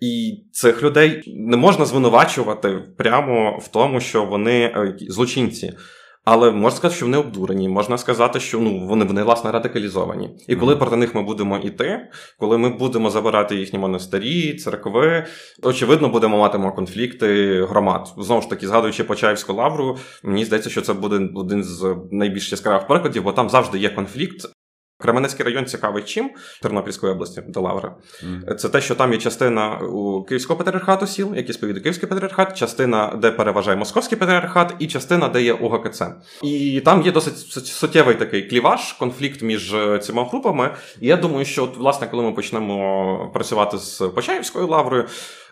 І 0.00 0.42
цих 0.52 0.82
людей 0.82 1.22
не 1.36 1.56
можна 1.56 1.84
звинувачувати 1.84 2.82
прямо 2.96 3.58
в 3.58 3.68
тому, 3.68 4.00
що 4.00 4.24
вони 4.24 4.60
е, 4.60 4.96
злочинці. 5.00 5.72
Але 6.30 6.50
можна 6.50 6.76
сказати, 6.76 6.96
що 6.96 7.06
вони 7.06 7.18
обдурені. 7.18 7.68
Можна 7.68 7.98
сказати, 7.98 8.40
що 8.40 8.58
ну 8.58 8.86
вони 8.86 9.04
вони 9.04 9.22
власне 9.22 9.50
радикалізовані. 9.52 10.30
І 10.48 10.56
коли 10.56 10.74
mm-hmm. 10.74 10.78
проти 10.78 10.96
них 10.96 11.14
ми 11.14 11.22
будемо 11.22 11.58
йти, 11.58 12.08
коли 12.38 12.58
ми 12.58 12.68
будемо 12.68 13.10
забирати 13.10 13.56
їхні 13.56 13.78
монастирі, 13.78 14.54
церкви, 14.54 15.26
очевидно, 15.62 16.08
будемо 16.08 16.38
матимо 16.38 16.72
конфлікти 16.72 17.62
громад. 17.64 18.08
Знову 18.18 18.42
ж 18.42 18.50
таки, 18.50 18.66
згадуючи 18.66 19.04
Почаївську 19.04 19.52
лавру, 19.52 19.98
мені 20.24 20.44
здається, 20.44 20.70
що 20.70 20.80
це 20.80 20.92
буде 20.92 21.28
один 21.34 21.64
з 21.64 21.96
найбільш 22.10 22.50
яскравих 22.50 22.86
прикладів, 22.86 23.22
бо 23.22 23.32
там 23.32 23.50
завжди 23.50 23.78
є 23.78 23.88
конфлікт 23.88 24.57
Кременецький 25.00 25.44
район 25.44 25.66
цікавий 25.66 26.02
чим 26.02 26.30
Тернопільської 26.62 27.12
області 27.12 27.42
до 27.48 27.60
Лаври. 27.60 27.90
Mm. 28.24 28.54
Це 28.54 28.68
те, 28.68 28.80
що 28.80 28.94
там 28.94 29.12
є 29.12 29.18
частина 29.18 29.78
у 29.78 30.22
Київського 30.22 30.58
патріархату 30.58 31.06
сіл, 31.06 31.34
які 31.34 31.52
сповідує 31.52 31.82
Київський 31.82 32.08
патріархат, 32.08 32.58
частина, 32.58 33.18
де 33.22 33.30
переважає 33.30 33.76
Московський 33.76 34.18
патріархат, 34.18 34.74
і 34.78 34.86
частина, 34.86 35.28
де 35.28 35.42
є 35.42 35.52
УГКЦ. 35.52 36.02
І 36.42 36.82
там 36.84 37.02
є 37.02 37.12
досить 37.12 37.38
суттєвий 37.66 38.14
такий 38.14 38.42
кліваж, 38.42 38.92
конфлікт 38.92 39.42
між 39.42 39.74
е, 39.74 39.98
цими 39.98 40.24
групами. 40.24 40.74
І 41.00 41.06
я 41.06 41.16
думаю, 41.16 41.44
що, 41.44 41.64
от, 41.64 41.76
власне, 41.76 42.06
коли 42.06 42.22
ми 42.22 42.32
почнемо 42.32 43.30
працювати 43.34 43.78
з 43.78 43.98
Почаївською 44.14 44.66
лаврою. 44.66 45.06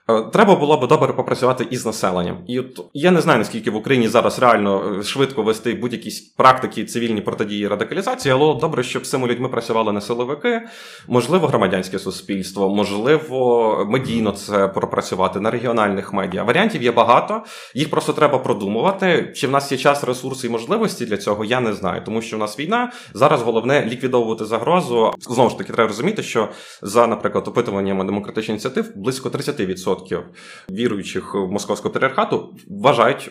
Е, 0.09 0.23
треба 0.23 0.57
було 0.57 0.77
б 0.77 0.89
добре 0.89 1.13
попрацювати 1.13 1.67
із 1.71 1.87
населенням. 1.87 2.39
І 2.47 2.61
от 2.61 2.81
я 2.95 3.11
не 3.11 3.21
знаю, 3.21 3.39
наскільки 3.39 3.71
в 3.71 3.77
Україні 3.77 4.09
зараз 4.09 4.39
реально 4.39 4.99
е, 4.99 5.03
швидко 5.03 5.43
вести 5.43 5.75
будь-які 5.75 6.11
практики 6.37 6.85
цивільні 6.85 7.21
протидії 7.21 7.69
радикалізації, 7.69 8.33
але 8.33 8.55
добре, 8.55 8.83
щоб 8.83 9.07
з 9.07 9.11
цими 9.11 9.29
людьми 9.29 9.49
працювали 9.49 9.93
не 9.93 10.01
силовики, 10.01 10.63
можливо, 11.09 11.47
громадянське 11.47 11.99
суспільство, 11.99 12.75
можливо, 12.75 13.87
медійно 13.91 14.33
це 14.33 14.69
пропрацювати 14.69 15.41
на 15.41 15.51
регіональних 15.51 16.13
медіа. 16.13 16.43
Варіантів 16.43 16.83
є 16.83 16.93
багато, 16.93 17.45
їх 17.75 17.91
просто 17.91 18.13
треба 18.13 18.39
продумувати. 18.39 19.33
Чи 19.37 19.47
в 19.47 19.51
нас 19.51 19.73
є 19.73 19.79
час, 19.79 20.05
ресурси 20.05 20.47
і 20.47 20.51
можливості 20.51 21.07
для 21.07 21.17
цього, 21.17 21.45
я 21.45 21.61
не 21.61 21.73
знаю, 21.73 22.03
тому 22.05 22.23
що 22.23 22.37
в 22.37 22.41
нас 22.41 22.59
війна. 22.59 22.93
Зараз 23.15 23.43
головне 23.43 23.87
ліквідовувати 23.87 24.45
загрозу. 24.45 25.13
Знову 25.21 25.51
ж 25.51 25.59
таки, 25.59 25.73
треба 25.73 25.89
розуміти, 25.89 26.23
що 26.23 26.49
за, 26.83 27.07
наприклад, 27.07 27.49
опитуваннями 27.49 28.05
демократичних 28.05 28.51
ініціатив 28.51 28.93
близько 28.97 29.29
30% 29.29 29.96
90% 29.97 30.23
віруючих 30.71 31.35
московського 31.35 31.93
патріархату 31.93 32.55
вважають 32.69 33.31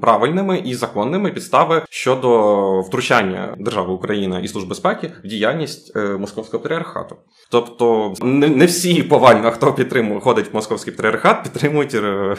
правильними 0.00 0.58
і 0.58 0.74
законними 0.74 1.30
підстави 1.30 1.82
щодо 1.90 2.80
втручання 2.80 3.56
держави 3.58 3.92
Україна 3.92 4.40
і 4.40 4.48
служби 4.48 4.68
безпеки 4.68 5.12
в 5.24 5.28
діяльність 5.28 5.96
е, 5.96 6.00
московського 6.00 6.62
патріархату. 6.62 7.16
Тобто 7.50 8.14
не, 8.22 8.48
не 8.48 8.66
всі 8.66 9.02
повально, 9.02 9.50
хто 9.50 9.72
підтримує, 9.72 10.20
ходить 10.20 10.52
в 10.52 10.54
московський 10.54 10.92
патріархат, 10.92 11.42
підтримують 11.42 11.94
е, 11.94 12.36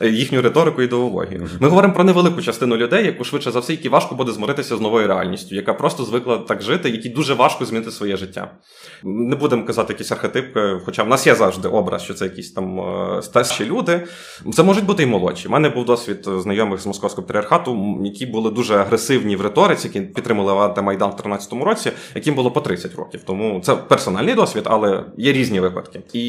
їхню 0.00 0.42
риторику 0.42 0.82
і 0.82 0.84
ідеологію. 0.84 1.48
Ми 1.60 1.68
говоримо 1.68 1.94
про 1.94 2.04
невелику 2.04 2.42
частину 2.42 2.76
людей, 2.76 3.06
яку 3.06 3.24
швидше 3.24 3.50
за 3.50 3.60
все, 3.60 3.72
які 3.72 3.88
важко 3.88 4.14
буде 4.14 4.32
змиритися 4.32 4.76
з 4.76 4.80
новою 4.80 5.08
реальністю, 5.08 5.54
яка 5.54 5.74
просто 5.74 6.04
звикла 6.04 6.38
так 6.38 6.62
жити, 6.62 6.90
які 6.90 7.08
дуже 7.08 7.34
важко 7.34 7.64
змінити 7.64 7.90
своє 7.90 8.16
життя. 8.16 8.50
Не 9.04 9.36
будемо 9.36 9.64
казати 9.64 9.92
якісь 9.92 10.12
архетипи, 10.12 10.80
хоча 10.84 11.02
в 11.02 11.08
нас 11.08 11.26
є 11.26 11.34
завжди 11.34 11.68
образ, 11.68 12.02
що 12.02 12.14
це 12.14 12.24
якісь 12.24 12.52
там 12.52 12.80
е, 12.80 13.11
старші 13.22 13.64
люди. 13.64 14.06
Це 14.52 14.62
можуть 14.62 14.84
бути 14.84 15.02
і 15.02 15.06
молодші. 15.06 15.48
У 15.48 15.50
мене 15.50 15.68
був 15.68 15.84
досвід 15.84 16.28
знайомих 16.38 16.80
з 16.80 16.86
московського 16.86 17.26
патріархату, 17.26 17.98
які 18.04 18.26
були 18.26 18.50
дуже 18.50 18.76
агресивні 18.76 19.36
в 19.36 19.40
риториці, 19.40 19.88
які 19.88 20.00
підтримали 20.00 20.82
Майдан 20.82 21.10
в 21.10 21.28
13-му 21.28 21.64
році, 21.64 21.92
яким 22.14 22.34
було 22.34 22.50
по 22.50 22.60
30 22.60 22.94
років. 22.94 23.20
Тому 23.26 23.60
це 23.60 23.74
персональний 23.74 24.34
досвід, 24.34 24.62
але 24.66 25.04
є 25.16 25.32
різні 25.32 25.60
випадки. 25.60 26.02
І 26.12 26.22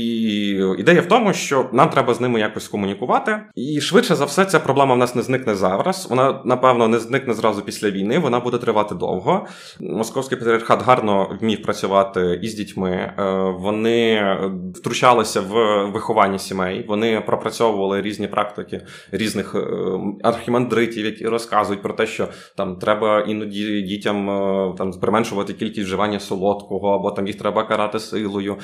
ідея 0.78 1.02
в 1.02 1.06
тому, 1.06 1.34
що 1.34 1.70
нам 1.74 1.90
треба 1.90 2.14
з 2.14 2.22
ними 2.22 2.40
якось 2.40 2.68
комунікувати. 2.68 3.40
І 3.56 3.82
швидше 3.82 4.16
за 4.16 4.26
все, 4.26 4.46
ця 4.46 4.60
проблема 4.60 4.96
в 4.96 4.98
нас 4.98 5.16
не 5.16 5.22
зникне 5.22 5.56
зараз. 5.56 6.08
Вона, 6.10 6.42
напевно, 6.46 6.88
не 6.88 7.00
зникне 7.00 7.34
зразу 7.34 7.62
після 7.62 7.90
війни. 7.90 8.20
Вона 8.20 8.40
буде 8.40 8.58
тривати 8.58 8.96
довго. 8.96 9.48
Московський 9.80 10.38
патріархат 10.38 10.84
гарно 10.84 11.38
вмів 11.42 11.62
працювати 11.62 12.40
із 12.42 12.54
дітьми. 12.54 12.92
Е, 12.92 13.24
вони 13.60 14.24
втручалися 14.76 15.42
в 15.42 15.86
виховання 15.86 16.40
сімей. 16.40 16.73
Вони 16.82 17.22
пропрацьовували 17.26 18.02
різні 18.02 18.28
практики 18.28 18.82
різних 19.12 19.56
е, 19.56 19.60
архімандритів, 20.24 21.06
які 21.06 21.28
розказують 21.28 21.82
про 21.82 21.94
те, 21.94 22.08
що 22.08 22.28
там 22.58 22.76
треба 22.76 23.22
іноді 23.22 23.82
дітям 23.82 24.30
е, 24.30 24.74
там 24.78 24.92
применшувати 24.92 25.54
кількість 25.54 25.86
вживання 25.86 26.20
солодкого, 26.20 26.90
або 26.90 27.12
там 27.12 27.28
їх 27.28 27.38
треба 27.38 27.64
карати 27.64 28.00
силою. 28.00 28.56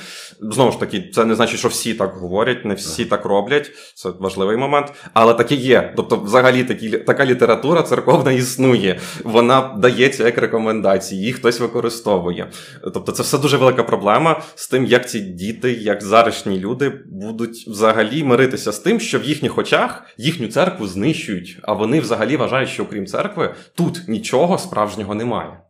Знову 0.42 0.72
ж 0.72 0.80
таки, 0.80 1.10
це 1.14 1.26
не 1.26 1.36
значить, 1.36 1.60
що 1.60 1.68
всі 1.68 1.94
так 1.94 2.14
говорять, 2.14 2.66
не 2.66 2.74
всі 2.74 3.06
так 3.06 3.26
роблять. 3.26 3.72
Це 3.96 4.10
важливий 4.20 4.58
момент, 4.58 4.94
але 5.14 5.34
таке 5.34 5.56
є. 5.56 5.94
Тобто, 5.96 6.16
взагалі, 6.16 6.64
такі 6.64 6.90
така 6.90 7.26
література 7.26 7.84
церковна 7.84 8.32
існує. 8.32 9.00
Вона 9.24 9.76
дається 9.78 10.26
як 10.26 10.38
рекомендації, 10.38 11.22
їх 11.22 11.36
хтось 11.36 11.60
використовує. 11.60 12.52
Тобто, 12.94 13.12
це 13.12 13.24
все 13.24 13.38
дуже 13.38 13.58
велика 13.58 13.84
проблема 13.84 14.42
з 14.56 14.68
тим, 14.68 14.86
як 14.86 15.10
ці 15.10 15.20
діти, 15.20 15.72
як 15.74 16.04
заришні 16.04 16.60
люди 16.60 16.94
будуть 17.06 17.68
взагалі 17.68 17.99
миритися 18.24 18.72
з 18.72 18.80
тим, 18.80 19.00
що 19.00 19.20
в 19.20 19.24
їхніх 19.24 19.58
очах 19.58 20.04
їхню 20.18 20.48
церкву 20.48 20.88
знищують, 20.88 21.60
а 21.62 21.74
вони 21.74 22.00
взагалі 22.00 22.38
вважають, 22.38 22.70
що 22.70 22.84
окрім 22.84 23.06
церкви 23.06 23.56
тут 23.76 24.02
нічого 24.08 24.58
справжнього 24.58 25.16
немає. 25.16 25.62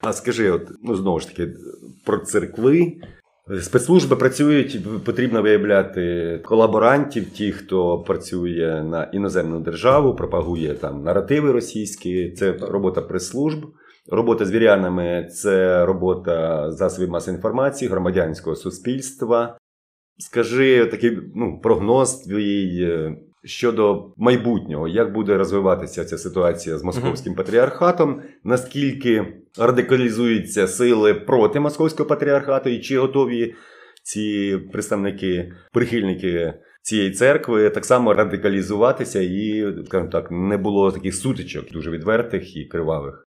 А 0.00 0.12
скажи, 0.12 0.50
от 0.50 0.70
ну 0.82 0.94
знову 0.94 1.20
ж 1.20 1.28
таки 1.28 1.52
про 2.06 2.18
церкви. 2.18 2.92
Спецслужби 3.60 4.16
працюють, 4.16 5.04
потрібно 5.04 5.42
виявляти 5.42 6.38
колаборантів, 6.44 7.30
ті, 7.30 7.52
хто 7.52 7.98
працює 7.98 8.84
на 8.90 9.04
іноземну 9.04 9.60
державу, 9.60 10.14
пропагує 10.14 10.74
там 10.74 11.02
наративи 11.02 11.52
російські. 11.52 12.30
Це 12.30 12.52
робота 12.52 13.00
прес-служб. 13.02 13.66
Робота 14.10 14.44
з 14.44 14.50
вірянами 14.50 15.28
це 15.32 15.84
робота 15.86 16.70
засобів 16.70 17.10
масової 17.10 17.36
інформації, 17.36 17.90
громадянського 17.90 18.56
суспільства. 18.56 19.58
Скажи 20.20 20.86
такий 20.86 21.18
ну, 21.34 21.60
прогноз 21.62 22.16
твій 22.16 22.82
е, 22.82 23.16
щодо 23.44 24.12
майбутнього, 24.16 24.88
як 24.88 25.12
буде 25.12 25.36
розвиватися 25.36 26.04
ця 26.04 26.18
ситуація 26.18 26.78
з 26.78 26.82
московським 26.84 27.34
патріархатом, 27.34 28.22
наскільки 28.44 29.26
радикалізуються 29.58 30.66
сили 30.66 31.14
проти 31.14 31.60
московського 31.60 32.08
патріархату, 32.08 32.70
і 32.70 32.80
чи 32.80 32.98
готові 32.98 33.54
ці 34.02 34.58
представники, 34.72 35.52
прихильники 35.72 36.54
цієї 36.82 37.10
церкви 37.10 37.70
так 37.70 37.84
само 37.84 38.14
радикалізуватися, 38.14 39.20
і 39.20 39.74
скажімо 39.86 40.10
так, 40.10 40.30
не 40.30 40.56
було 40.56 40.92
таких 40.92 41.14
сутичок 41.14 41.72
дуже 41.72 41.90
відвертих 41.90 42.56
і 42.56 42.64
кривавих. 42.64 43.29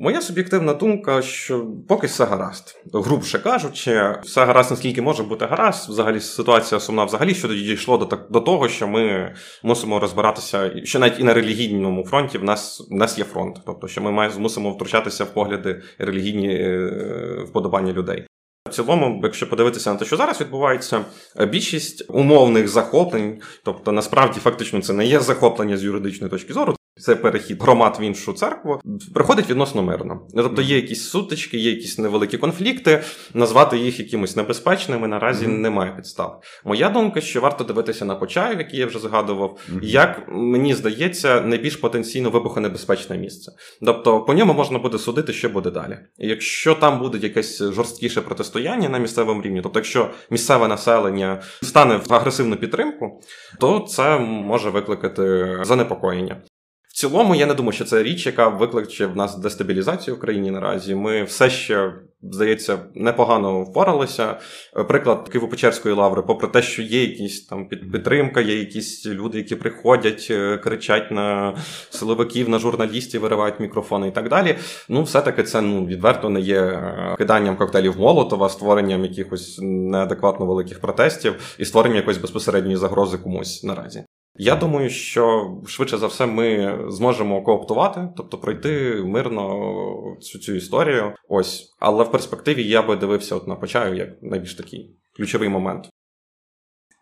Моя 0.00 0.20
суб'єктивна 0.20 0.74
думка, 0.74 1.22
що 1.22 1.66
поки 1.88 2.06
все 2.06 2.24
гаразд, 2.24 2.82
грубше 2.92 3.38
кажучи, 3.38 4.14
все 4.22 4.44
гаразд, 4.44 4.70
наскільки 4.70 5.02
може 5.02 5.22
бути 5.22 5.46
гаразд. 5.46 5.88
Взагалі 5.88 6.20
ситуація 6.20 6.80
сумна 6.80 7.04
взагалі, 7.04 7.34
що 7.34 7.48
дійшло 7.48 7.98
до 7.98 8.18
до 8.30 8.40
того, 8.40 8.68
що 8.68 8.88
ми 8.88 9.34
мусимо 9.62 10.00
розбиратися, 10.00 10.72
що 10.84 10.98
навіть 10.98 11.20
і 11.20 11.24
на 11.24 11.34
релігійному 11.34 12.04
фронті 12.04 12.38
в 12.38 12.44
нас 12.44 12.86
в 12.90 12.94
нас 12.94 13.18
є 13.18 13.24
фронт, 13.24 13.60
тобто 13.66 13.88
що 13.88 14.02
ми 14.02 14.30
мусимо 14.38 14.70
втручатися 14.70 15.24
в 15.24 15.34
погляди 15.34 15.82
релігійні 15.98 16.48
е, 16.48 17.44
вподобання 17.48 17.92
людей. 17.92 18.26
В 18.68 18.70
цілому, 18.70 19.20
якщо 19.22 19.50
подивитися 19.50 19.92
на 19.92 19.98
те, 19.98 20.04
що 20.04 20.16
зараз 20.16 20.40
відбувається, 20.40 21.04
більшість 21.50 22.04
умовних 22.08 22.68
захоплень, 22.68 23.40
тобто 23.64 23.92
насправді 23.92 24.40
фактично 24.40 24.82
це 24.82 24.92
не 24.92 25.06
є 25.06 25.20
захоплення 25.20 25.76
з 25.76 25.84
юридичної 25.84 26.30
точки 26.30 26.52
зору. 26.52 26.76
Це 26.96 27.16
перехід 27.16 27.62
громад 27.62 27.96
в 28.00 28.02
іншу 28.02 28.32
церкву 28.32 28.80
приходить 29.14 29.50
відносно 29.50 29.82
мирно. 29.82 30.20
Тобто 30.34 30.62
є 30.62 30.76
якісь 30.76 31.08
сутички, 31.08 31.58
є 31.58 31.70
якісь 31.70 31.98
невеликі 31.98 32.38
конфлікти. 32.38 33.02
Назвати 33.34 33.78
їх 33.78 33.98
якимось 33.98 34.36
небезпечними 34.36 35.08
наразі 35.08 35.46
mm-hmm. 35.46 35.58
немає 35.58 35.92
підстав. 35.96 36.42
Моя 36.64 36.88
думка, 36.88 37.20
що 37.20 37.40
варто 37.40 37.64
дивитися 37.64 38.04
на 38.04 38.14
почаю, 38.14 38.58
який 38.58 38.80
я 38.80 38.86
вже 38.86 38.98
згадував, 38.98 39.58
mm-hmm. 39.58 39.78
як 39.82 40.22
мені 40.28 40.74
здається, 40.74 41.40
найбільш 41.40 41.76
потенційно 41.76 42.30
вибухонебезпечне 42.30 43.18
місце. 43.18 43.52
Тобто 43.82 44.20
по 44.20 44.34
ньому 44.34 44.54
можна 44.54 44.78
буде 44.78 44.98
судити, 44.98 45.32
що 45.32 45.48
буде 45.48 45.70
далі. 45.70 45.98
І 46.18 46.28
Якщо 46.28 46.74
там 46.74 46.98
буде 46.98 47.18
якесь 47.18 47.62
жорсткіше 47.62 48.20
протистояння 48.20 48.88
на 48.88 48.98
місцевому 48.98 49.42
рівні, 49.42 49.60
тобто, 49.62 49.78
якщо 49.78 50.10
місцеве 50.30 50.68
населення 50.68 51.42
стане 51.62 51.96
в 51.96 52.14
агресивну 52.14 52.56
підтримку, 52.56 53.20
то 53.60 53.80
це 53.80 54.18
може 54.18 54.70
викликати 54.70 55.56
занепокоєння. 55.62 56.42
Цілому, 57.04 57.34
я 57.34 57.46
не 57.46 57.54
думаю, 57.54 57.72
що 57.72 57.84
це 57.84 58.02
річ, 58.02 58.26
яка 58.26 58.48
викличе 58.48 59.06
в 59.06 59.16
нас 59.16 59.38
дестабілізацію 59.38 60.16
в 60.16 60.20
країні 60.20 60.50
наразі. 60.50 60.94
Ми 60.94 61.22
все 61.22 61.50
ще, 61.50 61.92
здається, 62.22 62.78
непогано 62.94 63.62
впоралися. 63.62 64.38
Приклад 64.88 65.30
Києво-Печерської 65.34 65.94
лаври, 65.94 66.22
попри 66.22 66.48
те, 66.48 66.62
що 66.62 66.82
є 66.82 67.02
якісь 67.02 67.46
там 67.46 67.68
підтримка, 67.68 68.40
є 68.40 68.58
якісь 68.58 69.06
люди, 69.06 69.38
які 69.38 69.56
приходять, 69.56 70.28
е, 70.30 70.58
кричать 70.58 71.10
на 71.10 71.56
силовиків, 71.90 72.48
на 72.48 72.58
журналістів, 72.58 73.20
виривають 73.20 73.60
мікрофони 73.60 74.08
і 74.08 74.10
так 74.10 74.28
далі. 74.28 74.56
Ну, 74.88 75.02
все-таки 75.02 75.42
це 75.42 75.60
ну 75.60 75.86
відверто 75.86 76.30
не 76.30 76.40
є 76.40 76.60
е, 76.60 77.14
киданням 77.18 77.56
коктейлів 77.56 77.98
Молотова, 77.98 78.48
створенням 78.48 79.04
якихось 79.04 79.58
неадекватно 79.62 80.46
великих 80.46 80.80
протестів 80.80 81.56
і 81.58 81.64
створенням 81.64 81.96
якоїсь 81.96 82.20
безпосередньої 82.20 82.76
загрози 82.76 83.18
комусь 83.18 83.64
наразі. 83.64 84.04
Я 84.36 84.56
думаю, 84.56 84.90
що 84.90 85.54
швидше 85.66 85.98
за 85.98 86.06
все 86.06 86.26
ми 86.26 86.78
зможемо 86.88 87.42
кооптувати, 87.42 88.08
тобто 88.16 88.38
пройти 88.38 89.02
мирно 89.04 90.16
цю 90.20 90.38
цю 90.38 90.54
історію. 90.54 91.12
Ось, 91.28 91.76
але 91.80 92.04
в 92.04 92.10
перспективі 92.10 92.64
я 92.64 92.82
би 92.82 92.96
дивився 92.96 93.36
от 93.36 93.48
на 93.48 93.54
почаю 93.54 93.94
як 93.94 94.08
найбільш 94.22 94.54
такий 94.54 94.96
ключовий 95.16 95.48
момент. 95.48 95.88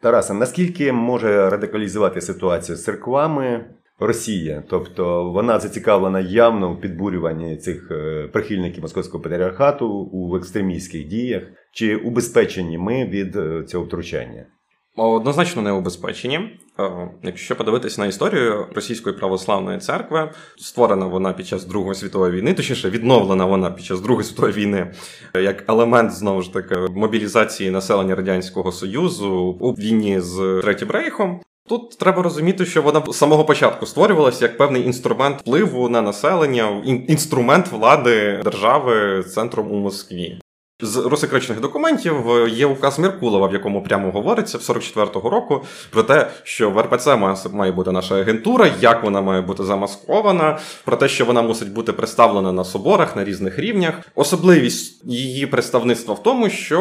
Тараса, 0.02 0.34
наскільки 0.34 0.92
може 0.92 1.50
радикалізувати 1.50 2.20
ситуацію 2.20 2.76
з 2.76 2.84
церквами 2.84 3.74
Росія? 3.98 4.64
Тобто 4.68 5.30
вона 5.30 5.58
зацікавлена 5.58 6.20
явно 6.20 6.72
в 6.72 6.80
підбурюванні 6.80 7.56
цих 7.56 7.88
е, 7.90 8.28
прихильників 8.32 8.82
московського 8.82 9.22
патріархату 9.22 9.88
у 10.12 10.36
екстремістських 10.36 11.08
діях, 11.08 11.42
чи 11.72 11.96
убезпечені 11.96 12.78
ми 12.78 13.06
від 13.06 13.36
е, 13.36 13.64
цього 13.64 13.84
втручання? 13.84 14.46
Однозначно 14.96 15.62
не 15.62 15.72
убезпечені. 15.72 16.36
Е, 16.80 17.08
якщо 17.22 17.56
подивитися 17.56 18.00
на 18.00 18.06
історію 18.06 18.66
російської 18.74 19.16
православної 19.16 19.78
церкви, 19.78 20.30
створена 20.56 21.06
вона 21.06 21.32
під 21.32 21.46
час 21.46 21.64
Другої 21.64 21.94
світової 21.94 22.32
війни, 22.32 22.54
точніше 22.54 22.90
відновлена 22.90 23.44
вона 23.44 23.70
під 23.70 23.84
час 23.84 24.00
Другої 24.00 24.24
світової 24.24 24.54
війни 24.54 24.92
як 25.34 25.64
елемент 25.68 26.12
знову 26.12 26.42
ж 26.42 26.52
таки 26.52 26.76
мобілізації 26.76 27.70
населення 27.70 28.14
радянського 28.14 28.72
союзу 28.72 29.56
у 29.60 29.72
війні 29.72 30.20
з 30.20 30.60
третім 30.62 30.90
рейхом. 30.90 31.40
Тут 31.68 31.98
треба 31.98 32.22
розуміти, 32.22 32.66
що 32.66 32.82
вона 32.82 33.02
з 33.08 33.16
самого 33.16 33.44
початку 33.44 33.86
створювалася 33.86 34.44
як 34.44 34.58
певний 34.58 34.86
інструмент 34.86 35.40
впливу 35.40 35.88
на 35.88 36.02
населення, 36.02 36.82
інструмент 36.84 37.72
влади 37.72 38.40
держави 38.44 39.22
центром 39.22 39.72
у 39.72 39.76
Москві. 39.76 40.41
З 40.82 40.96
русикричних 40.96 41.60
документів 41.60 42.30
е, 42.30 42.48
є 42.48 42.66
указ 42.66 42.98
Меркулова, 42.98 43.46
в 43.46 43.52
якому 43.52 43.82
прямо 43.82 44.10
говориться 44.10 44.58
в 44.58 44.60
44-го 44.60 45.30
року 45.30 45.64
про 45.90 46.02
те, 46.02 46.26
що 46.42 46.70
в 46.70 46.80
РПЦ 46.80 47.16
має 47.52 47.72
бути 47.72 47.92
наша 47.92 48.14
агентура, 48.14 48.70
як 48.80 49.04
вона 49.04 49.20
має 49.20 49.40
бути 49.40 49.64
замаскована, 49.64 50.58
про 50.84 50.96
те, 50.96 51.08
що 51.08 51.24
вона 51.24 51.42
мусить 51.42 51.72
бути 51.72 51.92
представлена 51.92 52.52
на 52.52 52.64
соборах 52.64 53.16
на 53.16 53.24
різних 53.24 53.58
рівнях. 53.58 54.00
Особливість 54.14 55.04
її 55.04 55.46
представництва 55.46 56.14
в 56.14 56.22
тому, 56.22 56.50
що 56.50 56.80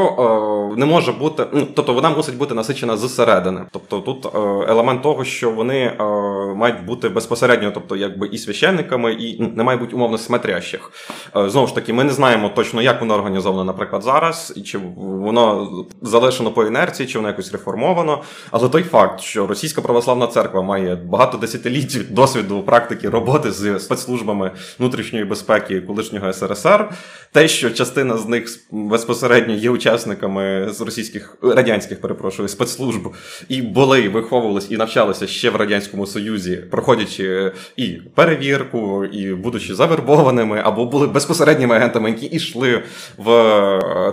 е, 0.73 0.79
не 0.79 0.85
може 0.85 1.11
бути, 1.11 1.45
ну 1.53 1.67
тобто 1.75 1.93
вона 1.93 2.09
мусить 2.09 2.37
бути 2.37 2.53
насичена 2.53 2.97
зсередини. 2.97 3.61
Тобто 3.71 3.99
тут 3.99 4.25
е, 4.25 4.29
елемент 4.71 5.01
того, 5.01 5.23
що 5.23 5.51
вони 5.51 5.79
е, 5.79 6.03
мають 6.55 6.85
бути 6.85 7.09
безпосередньо, 7.09 7.71
тобто 7.73 7.95
якби 7.95 8.27
і 8.27 8.37
священниками, 8.37 9.13
і 9.13 9.41
не 9.41 9.63
має 9.63 9.77
бути 9.77 9.95
умовно 9.95 10.17
смотрящих. 10.17 10.91
Е, 11.35 11.49
знову 11.49 11.67
ж 11.67 11.75
таки, 11.75 11.93
ми 11.93 12.03
не 12.03 12.11
знаємо 12.11 12.51
точно, 12.55 12.81
як 12.81 13.01
воно 13.01 13.13
організовано, 13.13 13.63
наприклад, 13.63 13.90
зараз, 13.99 14.53
і 14.55 14.61
чи 14.61 14.79
воно 14.95 15.69
залишено 16.01 16.51
по 16.51 16.63
інерції, 16.63 17.07
чи 17.07 17.17
воно 17.17 17.27
якось 17.27 17.51
реформовано. 17.51 18.23
Але 18.51 18.69
той 18.69 18.83
факт, 18.83 19.21
що 19.21 19.47
Російська 19.47 19.81
православна 19.81 20.27
церква 20.27 20.61
має 20.61 20.95
багато 20.95 21.37
десятиліть 21.37 22.13
досвіду 22.13 22.61
практики 22.63 23.09
роботи 23.09 23.51
з 23.51 23.79
спецслужбами 23.79 24.51
внутрішньої 24.79 25.25
безпеки 25.25 25.81
колишнього 25.81 26.33
СРСР, 26.33 26.89
те, 27.31 27.47
що 27.47 27.69
частина 27.69 28.17
з 28.17 28.27
них 28.27 28.59
безпосередньо 28.71 29.53
є 29.53 29.69
учасниками 29.69 30.67
з 30.71 30.81
російських 30.81 31.37
радянських, 31.41 32.01
перепрошую, 32.01 32.47
спецслужб 32.47 33.09
і 33.49 33.61
були, 33.61 34.09
виховувалися 34.09 34.67
і 34.69 34.77
навчалися 34.77 35.27
ще 35.27 35.49
в 35.49 35.55
радянському 35.55 36.07
союзі, 36.07 36.63
проходячи 36.71 37.51
і 37.77 37.87
перевірку, 38.15 39.05
і 39.05 39.33
будучи 39.33 39.75
завербованими, 39.75 40.61
або 40.63 40.85
були 40.85 41.07
безпосередніми 41.07 41.75
агентами, 41.75 42.09
які 42.09 42.25
йшли 42.25 42.83
в 43.17 43.25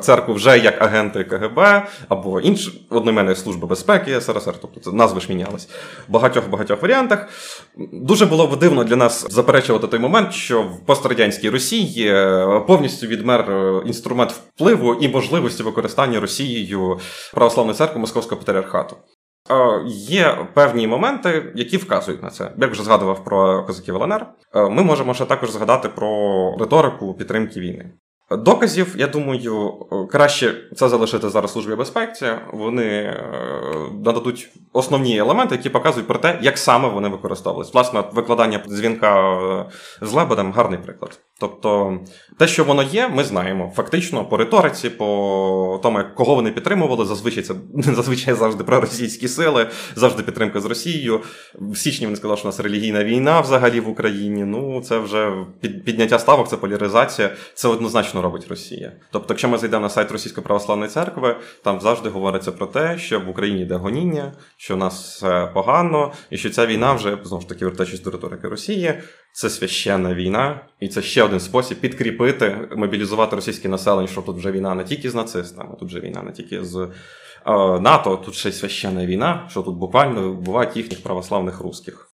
церкву 0.01 0.35
вже 0.35 0.59
як 0.59 0.83
агенти 0.83 1.25
КГБ, 1.25 1.87
або 2.09 2.40
інші 2.40 2.87
одноіменної 2.90 3.37
служби 3.37 3.66
безпеки 3.66 4.21
СРСР, 4.21 4.55
тобто 4.61 4.81
це 4.81 4.92
назви 4.92 5.21
ж 5.21 5.27
мінялись 5.29 5.68
в 6.09 6.12
багатьох 6.12 6.49
багатьох 6.51 6.83
варіантах. 6.83 7.29
Дуже 7.92 8.27
було 8.27 8.47
б 8.47 8.59
дивно 8.59 8.85
для 8.85 8.97
нас 8.97 9.27
заперечувати 9.31 9.87
той 9.87 10.01
момент, 10.01 10.33
що 10.33 10.62
в 10.62 10.87
пострадянській 10.87 11.51
Росії 11.51 12.09
е, 12.09 12.61
повністю 12.66 13.07
відмер 13.07 13.40
е, 13.51 13.83
інструмент 13.87 14.33
впливу 14.33 14.94
і 14.94 15.09
можливості 15.09 15.62
використання 15.62 16.21
Росією 16.21 16.99
православної 17.35 17.77
церкви 17.79 18.01
Московського 18.01 18.40
патріархату. 18.40 18.97
Є 19.87 20.47
певні 20.55 20.87
моменти, 20.87 21.53
які 21.55 21.77
вказують 21.77 22.23
на 22.23 22.31
це. 22.31 22.53
Як 22.59 22.71
вже 22.71 22.83
згадував 22.83 23.25
про 23.25 23.64
козаків 23.64 23.97
ЛНР, 23.97 24.27
ми 24.55 24.83
можемо 24.83 25.14
ще 25.14 25.25
також 25.25 25.51
згадати 25.51 25.88
про 25.88 26.57
риторику 26.61 27.14
підтримки 27.14 27.61
війни. 27.61 27.90
Доказів, 28.30 28.94
я 28.98 29.06
думаю, 29.06 29.72
краще 30.10 30.54
це 30.76 30.88
залишити 30.88 31.28
зараз 31.28 31.52
службі 31.52 31.74
безпеці. 31.74 32.26
Вони 32.52 32.86
е, 32.86 33.24
нададуть 34.04 34.48
основні 34.72 35.18
елементи, 35.18 35.54
які 35.54 35.70
показують 35.70 36.08
про 36.08 36.18
те, 36.18 36.38
як 36.42 36.58
саме 36.58 36.88
вони 36.88 37.08
використовувалися. 37.08 37.70
Власне, 37.74 38.04
викладання 38.12 38.60
дзвінка 38.68 39.32
е, 39.32 39.66
з 40.02 40.12
лебедем 40.12 40.52
гарний 40.52 40.78
приклад. 40.78 41.20
Тобто, 41.40 41.98
те, 42.38 42.48
що 42.48 42.64
воно 42.64 42.82
є, 42.82 43.08
ми 43.08 43.24
знаємо. 43.24 43.72
Фактично, 43.76 44.24
по 44.24 44.36
риториці, 44.36 44.90
по 44.90 45.80
тому, 45.82 45.98
кого 46.16 46.34
вони 46.34 46.50
підтримували, 46.50 47.04
зазвичай 47.04 47.42
це 47.42 47.54
зазвичай 47.74 48.34
завжди 48.34 48.64
проросійські 48.64 49.28
сили, 49.28 49.66
завжди 49.96 50.22
підтримка 50.22 50.60
з 50.60 50.64
Росією. 50.64 51.20
В 51.54 51.76
січні 51.76 52.06
вони 52.06 52.16
сказали, 52.16 52.36
що 52.36 52.44
у 52.44 52.48
нас 52.48 52.60
релігійна 52.60 53.04
війна 53.04 53.40
взагалі 53.40 53.80
в 53.80 53.88
Україні. 53.88 54.44
Ну, 54.44 54.80
це 54.80 54.98
вже 54.98 55.32
підняття 55.84 56.18
ставок, 56.18 56.48
це 56.48 56.56
поляризація. 56.56 57.30
Це 57.54 57.68
однозначно 57.68 58.17
робить 58.22 58.46
Росія. 58.48 58.92
Тобто, 59.11 59.26
якщо 59.35 59.48
ми 59.48 59.59
зайдемо 59.59 59.83
на 59.83 59.88
сайт 59.88 60.12
Російської 60.12 60.44
православної 60.44 60.90
церкви, 60.90 61.37
там 61.64 61.81
завжди 61.81 62.09
говориться 62.09 62.52
про 62.52 62.66
те, 62.66 62.98
що 62.98 63.20
в 63.20 63.28
Україні 63.28 63.62
йде 63.62 63.74
гоніння, 63.74 64.33
що 64.57 64.74
у 64.74 64.76
нас 64.76 65.16
все 65.16 65.50
погано, 65.54 66.12
і 66.31 66.38
що 66.38 66.50
ця 66.50 66.66
війна 66.66 66.92
вже 66.92 67.18
знову 67.24 67.42
ж 67.42 67.48
таки 67.48 67.64
вертаючись 67.64 68.00
до 68.02 68.11
риторики 68.11 68.48
Росії, 68.48 68.94
це 69.33 69.50
священна 69.50 70.14
війна, 70.14 70.61
і 70.81 70.88
це 70.88 71.02
ще 71.02 71.22
один 71.22 71.40
спосіб 71.40 71.81
підкріпити, 71.81 72.68
мобілізувати 72.76 73.37
російське 73.37 73.68
населення, 73.68 74.09
що 74.09 74.22
тут 74.22 74.37
вже 74.37 74.52
війна 74.52 74.74
не 74.74 74.85
тільки 74.85 75.11
з 75.11 75.14
нацистами, 75.14 75.76
тут 75.81 75.88
вже 75.88 76.00
війна 76.00 76.22
не 76.22 76.33
тільки 76.33 76.64
з 76.64 76.76
е, 76.76 76.90
НАТО, 77.81 78.22
тут 78.24 78.35
ще 78.35 78.48
й 78.48 78.52
священна 78.52 79.07
війна, 79.07 79.46
що 79.50 79.62
тут 79.62 79.76
буквально 79.76 80.33
вбивають 80.33 80.76
їхніх 80.76 81.02
православних 81.02 81.61
русських. 81.61 82.09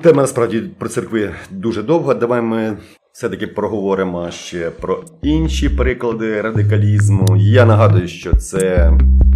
Тема 0.00 0.22
насправді 0.22 0.60
про 0.60 0.88
церкви 0.88 1.34
дуже 1.50 1.82
довго. 1.82 2.14
Давай 2.14 2.42
ми 2.42 2.78
все-таки 3.22 3.46
проговоримо 3.46 4.30
ще 4.30 4.70
про 4.70 5.04
інші 5.22 5.68
приклади 5.68 6.40
радикалізму. 6.40 7.36
Я 7.36 7.64
нагадую, 7.64 8.08
що 8.08 8.36
це 8.36 8.92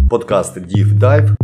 подкаст 0.09 0.57
Deep 0.57 0.99
Dive. 0.99 1.35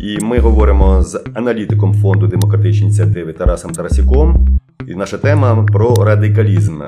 І 0.00 0.24
ми 0.24 0.38
говоримо 0.38 1.02
з 1.02 1.24
аналітиком 1.34 1.94
фонду 1.94 2.26
демократичні 2.26 2.86
ініціативи 2.86 3.32
Тарасом 3.32 3.72
Тарасіком. 3.72 4.48
І 4.86 4.94
наша 4.94 5.18
тема 5.18 5.66
про 5.72 5.94
радикалізм. 5.94 6.82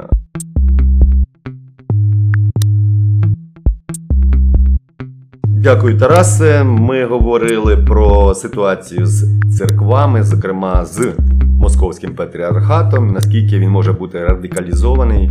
Дякую, 5.44 5.98
Тарасе. 5.98 6.64
Ми 6.64 7.05
говорили 7.05 7.76
про 7.76 8.35
ситуацію 8.35 9.07
з 9.07 9.40
церквами, 9.59 10.22
зокрема 10.22 10.85
з 10.85 11.12
московським 11.61 12.14
патріархатом, 12.14 13.12
наскільки 13.12 13.59
він 13.59 13.70
може 13.70 13.92
бути 13.92 14.25
радикалізований. 14.25 15.31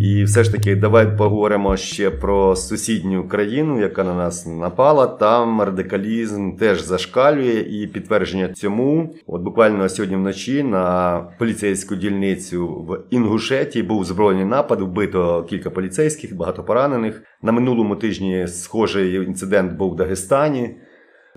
І 0.00 0.24
все 0.24 0.44
ж 0.44 0.52
таки, 0.52 0.76
давай 0.76 1.16
поговоримо 1.18 1.76
ще 1.76 2.10
про 2.10 2.56
сусідню 2.56 3.28
країну, 3.28 3.80
яка 3.80 4.04
на 4.04 4.14
нас 4.14 4.46
напала. 4.46 5.06
Там 5.06 5.62
радикалізм 5.62 6.56
теж 6.56 6.82
зашкалює, 6.82 7.60
і 7.70 7.86
підтвердження 7.86 8.48
цьому, 8.48 9.14
от 9.26 9.42
буквально 9.42 9.88
сьогодні 9.88 10.16
вночі 10.16 10.62
на 10.62 11.18
поліцейську 11.38 11.96
дільницю 11.96 12.66
в 12.66 12.98
Інгушеті 13.10 13.82
був 13.82 14.04
збройний 14.04 14.44
напад, 14.44 14.80
вбито 14.80 15.46
кілька 15.50 15.70
поліцейських, 15.70 16.36
багато 16.36 16.64
поранених. 16.64 17.22
На 17.42 17.52
минулому 17.52 17.96
тижні 17.96 18.46
схожий 18.48 19.14
інцидент 19.14 19.72
був 19.72 19.92
в 19.92 19.96
Дагестані. 19.96 20.76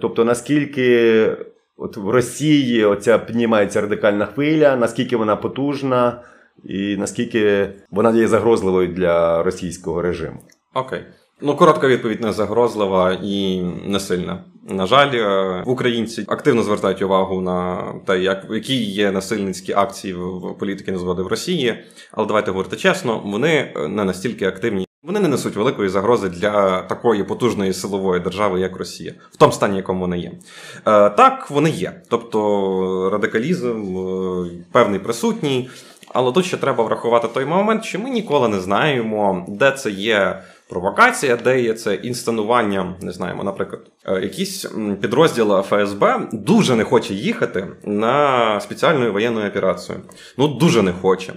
Тобто, 0.01 0.25
наскільки 0.25 1.27
от 1.79 1.97
в 1.97 2.09
Росії 2.09 2.85
оця 2.85 3.17
піднімається 3.17 3.81
радикальна 3.81 4.25
хвиля, 4.25 4.75
наскільки 4.75 5.17
вона 5.17 5.35
потужна 5.35 6.21
і 6.63 6.97
наскільки 6.97 7.69
вона 7.91 8.17
є 8.17 8.27
загрозливою 8.27 8.87
для 8.87 9.43
російського 9.43 10.01
режиму. 10.01 10.39
Окей. 10.73 11.03
Ну, 11.41 11.55
коротка 11.55 11.87
відповідь 11.87 12.21
не 12.21 12.33
загрозлива 12.33 13.17
і 13.23 13.61
не 13.85 13.99
сильна. 13.99 14.43
На 14.69 14.85
жаль, 14.85 15.11
е, 15.13 15.63
українці 15.65 16.25
активно 16.27 16.63
звертають 16.63 17.01
увагу 17.01 17.41
на 17.41 17.83
те, 18.05 18.19
як 18.19 18.45
які 18.49 18.83
є 18.83 19.11
насильницькі 19.11 19.73
акції 19.73 20.13
в 20.13 20.55
політики 20.59 20.91
незгоди 20.91 21.21
в 21.21 21.27
Росії. 21.27 21.83
Але 22.11 22.27
давайте 22.27 22.51
говорити 22.51 22.75
чесно, 22.75 23.21
вони 23.25 23.73
не 23.89 24.03
настільки 24.03 24.45
активні. 24.45 24.88
Вони 25.03 25.19
не 25.19 25.27
несуть 25.27 25.55
великої 25.55 25.89
загрози 25.89 26.29
для 26.29 26.81
такої 26.81 27.23
потужної 27.23 27.73
силової 27.73 28.21
держави, 28.21 28.59
як 28.59 28.77
Росія, 28.77 29.13
в 29.31 29.37
тому 29.37 29.51
стані, 29.51 29.77
якому 29.77 29.99
вони 29.99 30.19
є. 30.19 30.31
Е, 30.87 31.09
так, 31.09 31.51
вони 31.51 31.69
є. 31.69 32.01
Тобто 32.09 33.09
радикалізм 33.09 33.97
е, 33.97 34.49
певний 34.71 34.99
присутній. 34.99 35.69
Але 36.13 36.31
тут 36.31 36.45
ще 36.45 36.57
треба 36.57 36.83
врахувати 36.83 37.27
той 37.27 37.45
момент, 37.45 37.83
що 37.83 37.99
ми 37.99 38.09
ніколи 38.09 38.47
не 38.47 38.59
знаємо, 38.59 39.45
де 39.47 39.71
це 39.71 39.91
є 39.91 40.43
провокація, 40.69 41.35
де 41.35 41.61
є 41.61 41.73
це 41.73 41.95
інсценування, 41.95 42.95
не 43.01 43.11
знаємо, 43.11 43.43
наприклад, 43.43 43.81
е, 44.05 44.21
якісь 44.21 44.65
підрозділи 45.01 45.61
ФСБ 45.61 46.27
дуже 46.31 46.75
не 46.75 46.83
хоче 46.83 47.13
їхати 47.13 47.67
на 47.83 48.59
спеціальну 48.59 49.13
воєнну 49.13 49.47
операцію. 49.47 49.99
Ну, 50.37 50.47
дуже 50.47 50.81
не 50.81 50.91
хоче. 50.91 51.33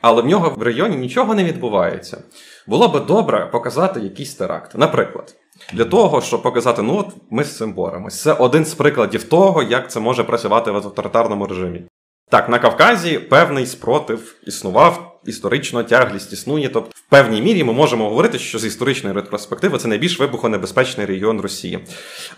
Але 0.00 0.22
в 0.22 0.26
нього 0.26 0.54
в 0.56 0.62
районі 0.62 0.96
нічого 0.96 1.34
не 1.34 1.44
відбувається. 1.44 2.22
Було 2.66 2.88
би 2.88 3.00
добре 3.00 3.46
показати 3.46 4.00
якийсь 4.00 4.34
теракт. 4.34 4.78
Наприклад. 4.78 5.34
Для 5.72 5.84
того, 5.84 6.20
щоб 6.20 6.42
показати, 6.42 6.82
ну 6.82 6.98
от 6.98 7.06
ми 7.30 7.44
з 7.44 7.56
цим 7.56 7.72
боремось. 7.72 8.22
Це 8.22 8.32
один 8.32 8.64
з 8.64 8.74
прикладів 8.74 9.24
того, 9.24 9.62
як 9.62 9.90
це 9.90 10.00
може 10.00 10.24
працювати 10.24 10.70
в 10.70 10.76
авторитарному 10.76 11.46
режимі. 11.46 11.82
Так, 12.30 12.48
на 12.48 12.58
Кавказі 12.58 13.18
певний 13.18 13.66
спротив 13.66 14.34
існував, 14.46 15.09
історично 15.26 15.82
тяглість 15.82 16.32
існує. 16.32 16.68
Тобто, 16.68 16.90
в 16.94 17.10
певній 17.10 17.42
мірі 17.42 17.64
ми 17.64 17.72
можемо 17.72 18.08
говорити, 18.08 18.38
що 18.38 18.58
з 18.58 18.64
історичної 18.64 19.14
ретроспективи 19.14 19.78
це 19.78 19.88
найбільш 19.88 20.20
вибухонебезпечний 20.20 21.06
регіон 21.06 21.40
Росії. 21.40 21.78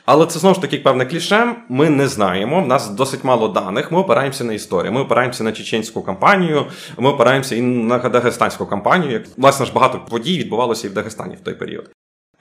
Але 0.05 0.27
це 0.27 0.39
знову 0.39 0.55
ж 0.55 0.61
таки 0.61 0.79
певне 0.79 1.07
кліше. 1.07 1.57
Ми 1.69 1.91
не 1.91 2.09
знаємо. 2.09 2.63
В 2.63 2.67
нас 2.67 2.91
досить 2.91 3.25
мало 3.25 3.49
даних. 3.49 3.93
Ми 3.93 3.99
опираємося 3.99 4.45
на 4.45 4.53
історію. 4.53 4.93
Ми 4.93 5.01
опираємося 5.01 5.45
на 5.45 5.53
чеченську 5.53 6.03
кампанію, 6.03 6.67
ми 6.99 7.11
опираємося 7.11 7.57
і 7.57 7.61
на 7.61 7.99
дагестанську 7.99 8.67
кампанію. 8.67 9.25
Власне 9.37 9.67
ж 9.67 9.73
багато 9.73 10.01
подій 10.11 10.39
відбувалося 10.39 10.87
і 10.87 10.91
в 10.91 10.95
Дагестані 10.95 11.35
в 11.35 11.41
той 11.41 11.55
період. 11.55 11.91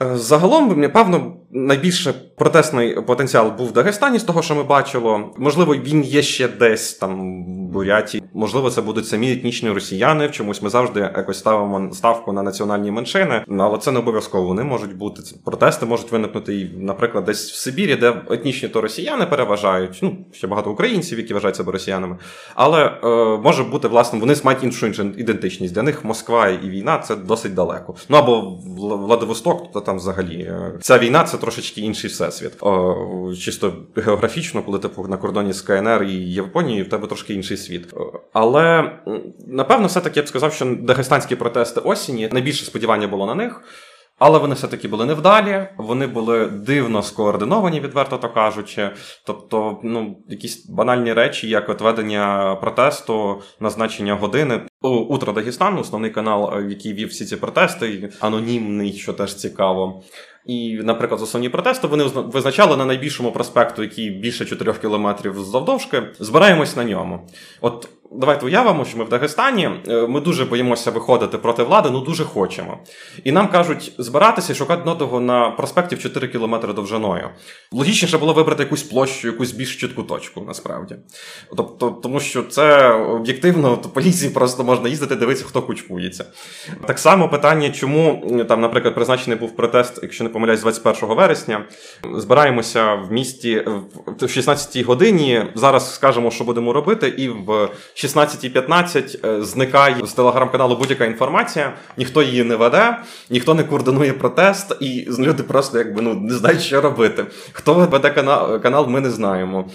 Е, 0.01 0.17
загалом, 0.17 0.79
напевно, 0.81 1.33
найбільше 1.51 2.13
протестний 2.37 3.01
потенціал 3.01 3.51
був 3.57 3.67
в 3.67 3.71
Дагестані 3.71 4.19
з 4.19 4.23
того, 4.23 4.41
що 4.41 4.55
ми 4.55 4.63
бачили. 4.63 5.23
Можливо, 5.37 5.75
він 5.75 6.03
є 6.03 6.21
ще 6.21 6.47
десь 6.47 6.93
там 6.93 7.43
в 7.43 7.71
Буряті. 7.73 8.23
Можливо, 8.33 8.69
це 8.69 8.81
будуть 8.81 9.07
самі 9.07 9.31
етнічні 9.31 9.69
росіяни. 9.69 10.27
В 10.27 10.31
чомусь 10.31 10.61
ми 10.61 10.69
завжди 10.69 10.99
якось 10.99 11.39
ставимо 11.39 11.93
ставку 11.93 12.33
на 12.33 12.43
національні 12.43 12.91
меншини, 12.91 13.43
але 13.59 13.77
це 13.77 13.91
не 13.91 13.99
обов'язково. 13.99 14.47
Вони 14.47 14.63
можуть 14.63 14.97
бути 14.97 15.21
протести, 15.45 15.85
можуть 15.85 16.11
виникнути 16.11 16.55
і, 16.55 16.71
наприклад, 16.77 17.25
десь 17.25 17.51
в 17.51 17.55
Сибірі, 17.55 17.95
де 17.95 18.21
етнічні 18.29 18.69
то 18.69 18.81
росіяни 18.81 19.25
переважають. 19.25 19.99
Ну 20.01 20.17
ще 20.31 20.47
багато 20.47 20.71
українців, 20.71 21.17
які 21.17 21.33
вважають 21.33 21.55
себе 21.55 21.71
росіянами. 21.71 22.17
Але 22.55 22.85
е, 22.85 23.07
може 23.43 23.63
бути 23.63 23.87
власне, 23.87 24.19
вони 24.19 24.35
мають 24.43 24.63
іншу 24.63 24.87
ідентичність. 25.17 25.73
Для 25.73 25.83
них 25.83 26.05
Москва 26.05 26.49
і 26.49 26.69
війна 26.69 26.97
це 26.97 27.15
досить 27.15 27.53
далеко. 27.53 27.95
Ну 28.09 28.17
або 28.17 28.57
Владивосток, 28.97 29.71
то 29.71 29.79
там 29.91 29.97
взагалі 29.97 30.41
е, 30.41 30.71
ця 30.81 30.97
війна 30.97 31.23
це 31.23 31.37
трошечки 31.37 31.81
інший 31.81 32.09
всесвіт. 32.09 32.51
О, 32.61 33.33
чисто 33.39 33.73
географічно, 33.95 34.63
коли 34.63 34.79
ти 34.79 34.89
на 35.07 35.17
кордоні 35.17 35.53
з 35.53 35.61
КНР 35.61 36.03
і 36.03 36.33
Японією, 36.33 36.85
в 36.85 36.89
тебе 36.89 37.07
трошки 37.07 37.33
інший 37.33 37.57
світ. 37.57 37.93
Але 38.33 38.91
напевно, 39.47 39.87
все-таки 39.87 40.19
я 40.19 40.23
б 40.23 40.27
сказав, 40.27 40.53
що 40.53 40.77
дагестанські 40.81 41.35
протести 41.35 41.79
осені 41.79 42.29
найбільше 42.31 42.65
сподівання 42.65 43.07
було 43.07 43.25
на 43.25 43.35
них. 43.35 43.61
Але 44.23 44.39
вони 44.39 44.55
все-таки 44.55 44.87
були 44.87 45.05
невдалі, 45.05 45.67
вони 45.77 46.07
були 46.07 46.47
дивно 46.47 47.03
скоординовані, 47.03 47.79
відверто 47.79 48.17
то 48.17 48.29
кажучи. 48.29 48.89
Тобто, 49.25 49.79
ну, 49.83 50.17
якісь 50.29 50.65
банальні 50.65 51.13
речі, 51.13 51.49
як 51.49 51.69
от 51.69 51.81
протесту, 52.61 53.41
назначення 53.59 54.15
години. 54.15 54.61
Утро 54.81 55.33
Дагестану, 55.33 55.81
основний 55.81 56.11
канал, 56.11 56.61
який 56.69 56.93
вів 56.93 57.07
всі 57.07 57.25
ці 57.25 57.35
протести, 57.35 58.09
анонімний, 58.19 58.93
що 58.93 59.13
теж 59.13 59.35
цікаво. 59.35 60.03
І, 60.45 60.79
наприклад, 60.83 61.21
основні 61.21 61.49
протести 61.49 61.87
вони 61.87 62.03
визначали 62.03 62.77
на 62.77 62.85
найбільшому 62.85 63.31
проспекту, 63.31 63.83
який 63.83 64.09
більше 64.09 64.45
4 64.45 64.73
кілометрів 64.73 65.39
завдовжки. 65.39 66.03
Збираємось 66.19 66.75
на 66.75 66.83
ньому. 66.83 67.29
От 67.61 67.89
давайте 68.11 68.45
уявимо, 68.45 68.85
що 68.85 68.97
ми 68.97 69.03
в 69.03 69.09
Дагестані. 69.09 69.69
Е, 69.87 70.07
ми 70.07 70.21
дуже 70.21 70.45
боїмося 70.45 70.91
виходити 70.91 71.37
проти 71.37 71.63
влади, 71.63 71.89
ну 71.91 71.99
дуже 71.99 72.23
хочемо. 72.23 72.79
І 73.23 73.31
нам 73.31 73.47
кажуть 73.47 73.93
збиратися 73.97 74.53
і 74.53 74.55
шукати 74.55 74.89
одного 74.89 75.19
на 75.19 75.49
проспекті 75.49 75.95
в 75.95 75.99
4 75.99 76.27
кілометри 76.27 76.73
довжиною. 76.73 77.29
Логічніше 77.71 78.17
було 78.17 78.33
вибрати 78.33 78.63
якусь 78.63 78.83
площу, 78.83 79.27
якусь 79.27 79.51
більш 79.51 79.75
чітку 79.75 80.03
точку, 80.03 80.41
насправді. 80.47 80.95
Тобто, 81.57 81.89
тому 81.89 82.19
що 82.19 82.43
це 82.43 82.91
об'єктивно, 82.91 83.77
то 83.77 83.89
поліції 83.89 84.31
просто 84.31 84.63
можна 84.63 84.89
їздити, 84.89 85.15
дивитися, 85.15 85.45
хто 85.47 85.61
кучкується. 85.61 86.25
Так 86.87 86.99
само 86.99 87.29
питання, 87.29 87.69
чому 87.69 88.27
там, 88.47 88.61
наприклад, 88.61 88.95
призначений 88.95 89.39
був 89.39 89.55
протест, 89.55 89.99
якщо 90.03 90.23
не 90.23 90.29
помиляюсь, 90.29 90.61
21 90.61 91.15
вересня. 91.15 91.65
Збираємося 92.15 92.93
в 92.93 93.11
місті 93.11 93.65
в 94.21 94.29
16 94.29 94.85
годині. 94.85 95.43
Зараз 95.55 95.95
скажемо, 95.95 96.31
що 96.31 96.43
будемо 96.43 96.73
робити, 96.73 97.07
і 97.07 97.29
в 97.29 97.69
16.15 98.05 99.27
е, 99.27 99.43
зникає 99.43 100.05
з 100.05 100.13
телеграм-каналу 100.13 100.75
будь-яка 100.75 101.05
інформація, 101.05 101.73
ніхто 101.97 102.23
її 102.23 102.43
не 102.43 102.55
веде, 102.55 102.97
ніхто 103.29 103.53
не 103.53 103.63
координує 103.63 104.13
протест, 104.13 104.75
і 104.79 105.07
люди 105.19 105.43
просто 105.43 105.77
якби 105.77 106.01
ну 106.01 106.13
не 106.13 106.33
знають, 106.33 106.61
що 106.61 106.81
робити. 106.81 107.25
Хто 107.51 107.73
веде 107.73 108.09
канал, 108.63 108.87
ми 108.87 108.99
не 108.99 109.09
знаємо. 109.09 109.69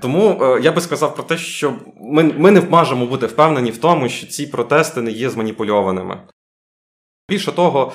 Тому 0.00 0.38
е, 0.42 0.60
я 0.62 0.72
би 0.72 0.80
сказав 0.80 1.14
про 1.14 1.24
те, 1.24 1.38
що 1.38 1.74
ми, 2.00 2.22
ми 2.22 2.50
не 2.50 2.60
можемо 2.60 3.06
бути 3.06 3.26
впевнені 3.26 3.70
в 3.70 3.78
тому, 3.78 4.08
що 4.08 4.26
ці 4.26 4.46
протести 4.46 5.02
не 5.02 5.10
є 5.10 5.30
зманіпульованими. 5.30 6.18
Більше 7.28 7.52
того, 7.52 7.92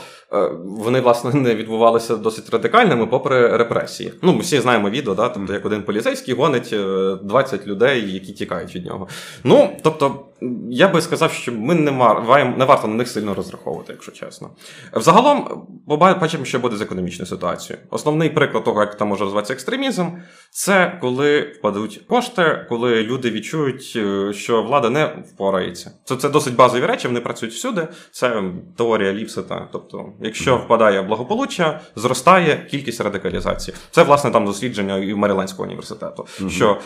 вони 0.66 1.02
власне 1.02 1.34
не 1.34 1.56
відбувалися 1.56 2.16
досить 2.16 2.50
радикальними, 2.50 3.08
попри 3.08 3.58
репресії. 3.58 4.14
Ну, 4.22 4.34
ми 4.34 4.40
всі 4.40 4.60
знаємо 4.60 4.90
відео, 4.90 5.16
да, 5.16 5.30
тобто 5.30 5.54
як 5.54 5.66
один 5.66 5.84
поліцейський 5.84 6.34
гонить 6.34 6.76
20 7.24 7.62
е, 7.62 7.66
людей, 7.66 8.14
які 8.14 8.34
тікають 8.34 8.76
від 8.76 8.86
нього. 8.86 9.08
Ну, 9.44 9.78
тобто, 9.84 10.26
я 10.70 10.88
би 10.88 11.02
сказав, 11.02 11.32
що 11.32 11.52
ми 11.52 11.76
не 11.76 11.92
вар... 11.92 12.58
не 12.58 12.66
варто 12.66 12.88
на 12.88 12.96
них 12.96 13.08
сильно 13.08 13.34
розраховувати, 13.34 13.94
якщо 13.94 14.12
чесно. 14.12 14.50
Взагалом, 14.94 15.68
бачимо, 15.88 16.46
що 16.46 16.60
буде 16.60 16.76
з 16.76 16.82
економічною 16.82 17.28
ситуацією. 17.28 17.86
Основний 17.90 18.30
приклад 18.30 18.64
того, 18.64 18.82
як 18.82 18.98
там 18.98 19.08
може 19.08 19.24
розвиватися 19.24 19.54
екстремізм, 19.54 20.06
це 20.52 20.98
коли 21.02 21.42
впадуть 21.42 22.02
кошти, 22.08 22.66
коли 22.70 23.04
люди 23.04 23.32
відчують, 23.32 23.94
е, 23.96 24.34
що 24.34 24.64
влада 24.64 24.90
не 24.90 25.06
впорається. 25.06 25.92
Це 26.04 26.16
це 26.16 26.30
досить 26.30 26.56
базові 26.56 26.86
речі, 26.86 27.08
вони 27.08 27.20
працюють 27.20 27.56
всюди. 27.56 27.88
Це 28.12 28.44
теорія 28.78 29.14
Ліпсета. 29.14 29.68
Тобто, 29.72 30.14
якщо 30.22 30.58
впадає 30.58 31.02
благополуччя, 31.02 31.80
зростає 31.96 32.68
кількість 32.72 33.02
радикалізації. 33.02 33.78
Це 33.92 34.04
власне 34.04 34.32
там 34.32 34.46
дослідження 34.46 34.98
і 34.98 35.14
Маріландського 35.14 35.64
університету. 35.64 36.28
Угу. 36.42 36.50
що 36.50 36.78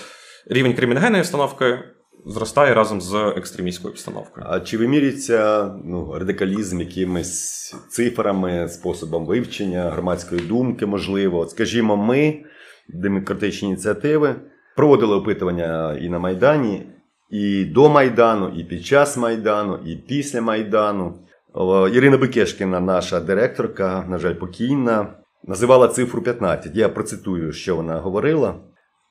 Рівень 0.48 0.74
криміногенної 0.74 1.22
установки 1.22 1.80
зростає 2.26 2.74
разом 2.74 3.02
з 3.02 3.34
екстремістською 3.38 3.92
обстановкою. 3.92 4.46
А 4.50 4.60
чи 4.60 4.78
вимірюється 4.78 5.72
ну, 5.86 6.14
радикалізм 6.20 6.80
якимись 6.80 7.76
цифрами, 7.90 8.70
способом 8.70 9.26
вивчення 9.26 9.90
громадської 9.90 10.42
думки, 10.42 10.86
можливо? 10.86 11.40
От, 11.40 11.50
Скажімо, 11.50 11.98
ми, 11.98 12.44
демократичні 12.90 13.68
ініціативи, 13.68 14.36
проводили 14.76 15.16
опитування 15.16 15.98
і 16.02 16.10
на 16.10 16.20
Майдані, 16.20 16.88
і 17.30 17.66
до 17.66 17.90
Майдану, 17.90 18.54
і 18.58 18.64
під 18.64 18.86
час 18.86 19.18
Майдану, 19.18 19.80
і 19.86 19.96
після 19.96 20.42
Майдану. 20.42 21.20
Ірина 21.94 22.18
Бекешкіна, 22.18 22.80
наша 22.80 23.20
директорка, 23.20 24.06
на 24.10 24.18
жаль, 24.18 24.34
покійна, 24.34 25.08
називала 25.44 25.88
цифру 25.88 26.22
15. 26.22 26.76
Я 26.76 26.90
процитую, 26.90 27.52
що 27.52 27.76
вона 27.76 28.00
говорила. 28.00 28.56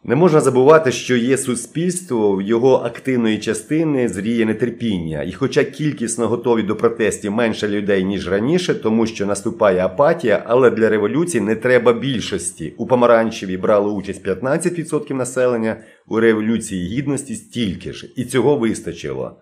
Не 0.05 0.17
можна 0.17 0.41
забувати, 0.41 0.93
що 0.93 1.17
є 1.17 1.39
суспільство, 1.39 2.37
в 2.37 2.43
його 2.43 2.75
активної 2.75 3.39
частини 3.39 4.09
зріє 4.09 4.47
нетерпіння, 4.47 5.23
і, 5.23 5.33
хоча 5.33 5.65
кількісно 5.65 6.29
готові 6.29 6.63
до 6.63 6.77
протестів 6.77 7.33
менше 7.33 7.69
людей, 7.69 8.05
ніж 8.05 8.29
раніше, 8.29 8.75
тому 8.75 9.07
що 9.07 9.27
наступає 9.27 9.85
апатія, 9.85 10.43
але 10.47 10.71
для 10.71 10.89
революції 10.89 11.41
не 11.41 11.57
треба 11.57 11.93
більшості. 11.93 12.75
У 12.79 12.87
Помаранчеві 12.87 13.57
брало 13.57 13.93
участь 13.93 14.27
15% 14.27 15.15
населення, 15.15 15.77
у 16.09 16.21
Революції 16.21 16.97
Гідності 16.97 17.35
стільки 17.35 17.93
ж, 17.93 18.13
і 18.17 18.25
цього 18.25 18.57
вистачило. 18.57 19.37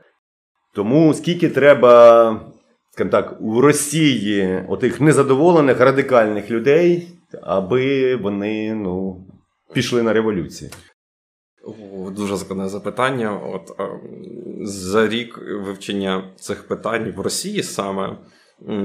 Тому 0.74 1.14
скільки 1.14 1.48
треба, 1.48 2.40
скажімо 2.98 3.10
так, 3.10 3.40
у 3.40 3.60
Росії 3.60 4.64
отих 4.68 5.00
незадоволених 5.00 5.80
радикальних 5.80 6.50
людей, 6.50 7.08
аби 7.42 8.16
вони, 8.16 8.74
ну 8.74 9.26
пішли 9.74 10.02
на 10.02 10.12
революцію? 10.12 10.70
Дуже 12.16 12.36
складне 12.36 12.68
запитання. 12.68 13.40
От 13.40 13.70
за 14.62 15.08
рік 15.08 15.38
вивчення 15.66 16.30
цих 16.36 16.68
питань 16.68 17.12
в 17.16 17.20
Росії 17.20 17.62
саме. 17.62 18.16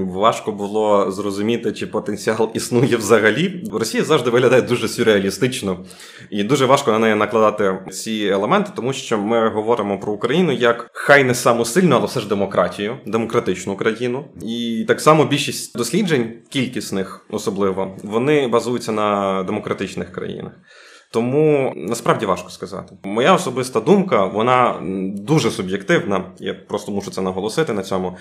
Важко 0.08 0.52
було 0.52 1.12
зрозуміти, 1.12 1.72
чи 1.72 1.88
потенціал 1.88 2.52
існує 2.54 2.98
взагалі. 2.98 3.64
Росія 3.72 4.04
завжди 4.04 4.30
виглядає 4.30 4.62
дуже 4.62 4.88
сюрреалістично, 4.88 5.86
і 6.30 6.44
дуже 6.44 6.66
важко 6.66 6.92
на 6.92 7.00
неї 7.00 7.16
накладати 7.16 7.80
ці 7.92 8.30
елементи, 8.32 8.72
тому 8.76 8.94
що 8.94 9.18
ми 9.18 9.50
говоримо 9.50 10.00
про 10.00 10.14
Україну 10.14 10.52
як 10.52 10.90
хай 10.94 11.24
не 11.24 11.36
саму 11.36 11.66
сильну, 11.66 11.96
але 11.96 12.06
все 12.06 12.20
ж 12.20 12.28
демократію, 12.28 12.98
демократичну 13.06 13.76
країну. 13.76 14.26
І 14.42 14.86
так 14.88 15.02
само 15.02 15.26
більшість 15.26 15.78
досліджень, 15.78 16.34
кількісних 16.50 17.26
особливо, 17.30 17.98
вони 18.04 18.48
базуються 18.48 18.92
на 18.92 19.44
демократичних 19.44 20.12
країнах. 20.12 20.54
Тому 21.12 21.74
насправді 21.76 22.26
важко 22.26 22.50
сказати. 22.50 22.96
Моя 23.04 23.34
особиста 23.34 23.80
думка, 23.80 24.26
вона 24.26 24.80
дуже 25.16 25.52
суб'єктивна. 25.52 26.26
Я 26.40 26.54
просто 26.54 26.92
мушу 26.92 27.12
це 27.12 27.22
наголосити 27.22 27.74
на 27.74 27.84
цьому. 27.84 28.18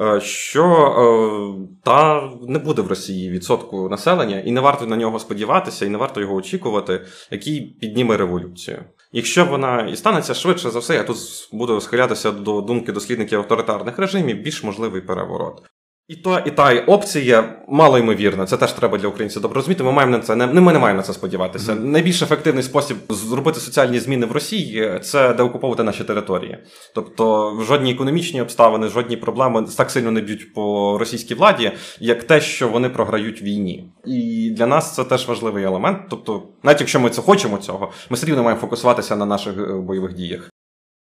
Е, 0.00 0.20
що 0.20 0.64
е, 0.64 1.78
та 1.84 2.30
не 2.48 2.58
буде 2.58 2.82
в 2.82 2.86
Росії 2.86 3.30
відсотку 3.30 3.88
населення, 3.88 4.40
і 4.40 4.52
не 4.52 4.60
варто 4.60 4.86
на 4.86 4.96
нього 4.96 5.18
сподіватися, 5.18 5.86
і 5.86 5.88
не 5.88 5.98
варто 5.98 6.20
його 6.20 6.34
очікувати, 6.34 7.06
який 7.30 7.60
підніме 7.60 8.16
революцію. 8.16 8.84
Якщо 9.12 9.44
вона 9.44 9.82
і 9.82 9.96
станеться 9.96 10.34
швидше 10.34 10.70
за 10.70 10.78
все, 10.78 10.94
я 10.94 11.04
тут 11.04 11.16
буду 11.52 11.80
схилятися 11.80 12.30
до 12.30 12.60
думки 12.60 12.92
дослідників 12.92 13.38
авторитарних 13.38 13.98
режимів, 13.98 14.42
більш 14.42 14.64
можливий 14.64 15.00
переворот. 15.00 15.62
І 16.08 16.16
то, 16.16 16.42
і 16.46 16.50
та 16.50 16.80
опція 16.80 17.64
мало 17.68 17.98
ймовірна. 17.98 18.46
Це 18.46 18.56
теж 18.56 18.72
треба 18.72 18.98
для 18.98 19.08
українців 19.08 19.42
добре 19.42 19.56
розуміти. 19.56 19.82
Ми 19.82 19.92
маємо 19.92 20.12
на 20.12 20.22
це 20.22 20.36
не 20.36 20.46
ми 20.46 20.72
не 20.72 20.78
маємо 20.78 20.96
на 20.96 21.02
це 21.02 21.12
сподіватися. 21.12 21.72
Mm-hmm. 21.72 21.84
Найбільш 21.84 22.22
ефективний 22.22 22.62
спосіб 22.62 22.96
зробити 23.08 23.60
соціальні 23.60 23.98
зміни 23.98 24.26
в 24.26 24.32
Росії 24.32 25.00
це 25.02 25.34
деокуповувати 25.34 25.82
наші 25.82 26.04
території. 26.04 26.58
Тобто, 26.94 27.56
жодні 27.66 27.92
економічні 27.92 28.42
обставини, 28.42 28.88
жодні 28.88 29.16
проблеми 29.16 29.66
так 29.76 29.90
сильно 29.90 30.10
не 30.10 30.20
б'ють 30.20 30.54
по 30.54 30.96
російській 30.98 31.34
владі, 31.34 31.72
як 32.00 32.24
те, 32.24 32.40
що 32.40 32.68
вони 32.68 32.88
програють 32.88 33.42
війні. 33.42 33.92
І 34.06 34.50
для 34.56 34.66
нас 34.66 34.94
це 34.94 35.04
теж 35.04 35.28
важливий 35.28 35.64
елемент. 35.64 35.98
Тобто, 36.10 36.42
навіть 36.62 36.80
якщо 36.80 37.00
ми 37.00 37.10
це 37.10 37.22
хочемо 37.22 37.58
цього, 37.58 37.92
ми 38.10 38.14
все 38.14 38.26
рівно 38.26 38.42
маємо 38.42 38.60
фокусуватися 38.60 39.16
на 39.16 39.26
наших 39.26 39.58
е, 39.58 39.72
бойових 39.72 40.14
діях. 40.14 40.50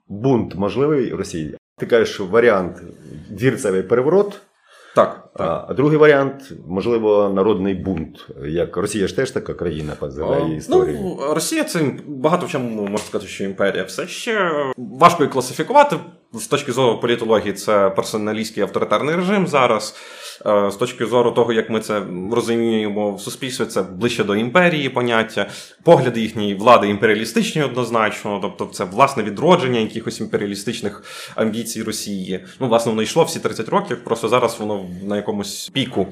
Бунт 0.07 0.55
можливий 0.55 1.13
в 1.13 1.15
Росії. 1.15 1.57
Ти 1.77 1.85
кажеш, 1.85 2.19
варіант 2.19 2.77
вірцевий 3.31 3.83
переворот. 3.83 4.41
Так, 4.95 5.29
так. 5.35 5.65
А 5.69 5.73
другий 5.73 5.97
варіант, 5.97 6.53
можливо, 6.67 7.31
народний 7.35 7.73
бунт. 7.73 8.27
Як 8.45 8.77
Росія 8.77 9.07
ж 9.07 9.15
теж 9.15 9.31
така 9.31 9.53
країна 9.53 9.93
по 9.99 10.07
ну, 10.07 10.55
історії. 10.55 10.99
Ну, 11.01 11.33
Росія 11.33 11.63
це 11.63 11.79
багато 12.07 12.45
в 12.45 12.49
чому 12.49 12.81
можна 12.81 12.97
сказати, 12.97 13.31
що 13.31 13.43
імперія. 13.43 13.83
Все 13.83 14.07
ще 14.07 14.51
важко 14.77 15.23
і 15.23 15.27
класифікувати. 15.27 15.95
З 16.33 16.47
точки 16.47 16.71
зору 16.71 16.99
політології, 16.99 17.53
це 17.53 17.89
персоналістський 17.89 18.63
авторитарний 18.63 19.15
режим 19.15 19.47
зараз. 19.47 19.95
Е, 20.45 20.71
з 20.71 20.75
точки 20.75 21.05
зору 21.05 21.31
того, 21.31 21.53
як 21.53 21.69
ми 21.69 21.79
це 21.79 22.01
розуміємо 22.31 23.15
в 23.15 23.21
суспільстві, 23.21 23.65
це 23.65 23.81
ближче 23.83 24.23
до 24.23 24.35
імперії 24.35 24.89
поняття, 24.89 25.49
погляди 25.83 26.21
їхньої 26.21 26.55
влади 26.55 26.87
імперіалістичні 26.87 27.63
однозначно, 27.63 28.39
тобто 28.41 28.65
це 28.65 28.83
власне 28.83 29.23
відродження 29.23 29.79
якихось 29.79 30.19
імперіалістичних 30.19 31.03
амбіцій 31.35 31.83
Росії. 31.83 32.45
Ну, 32.59 32.67
власне, 32.67 32.91
воно 32.91 33.01
йшло 33.01 33.23
всі 33.23 33.39
30 33.39 33.69
років, 33.69 34.03
просто 34.03 34.27
зараз 34.27 34.59
воно 34.59 34.85
на 35.03 35.15
якомусь 35.15 35.69
піку. 35.69 36.07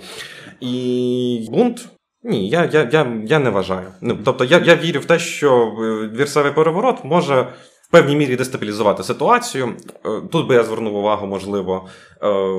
І 0.60 1.48
бунт. 1.52 1.88
Ні, 2.24 2.50
я 2.50 2.70
я, 2.74 2.90
я, 2.92 3.22
я 3.26 3.40
не 3.40 3.50
вважаю. 3.50 3.88
Ну, 4.02 4.18
Тобто 4.26 4.46
я 4.46 4.60
я 4.60 4.76
вірю 4.76 5.00
в 5.00 5.06
те, 5.06 5.20
що 5.20 5.74
е, 5.80 6.18
вірсовий 6.18 6.52
переворот 6.52 7.04
може 7.04 7.48
в 7.82 7.92
певній 7.92 8.16
мірі 8.16 8.36
дестабілізувати 8.36 9.04
ситуацію. 9.04 9.74
Е, 10.06 10.22
тут 10.32 10.48
би 10.48 10.56
я 10.56 10.64
звернув 10.64 10.96
увагу, 10.96 11.28
можливо, 11.28 11.88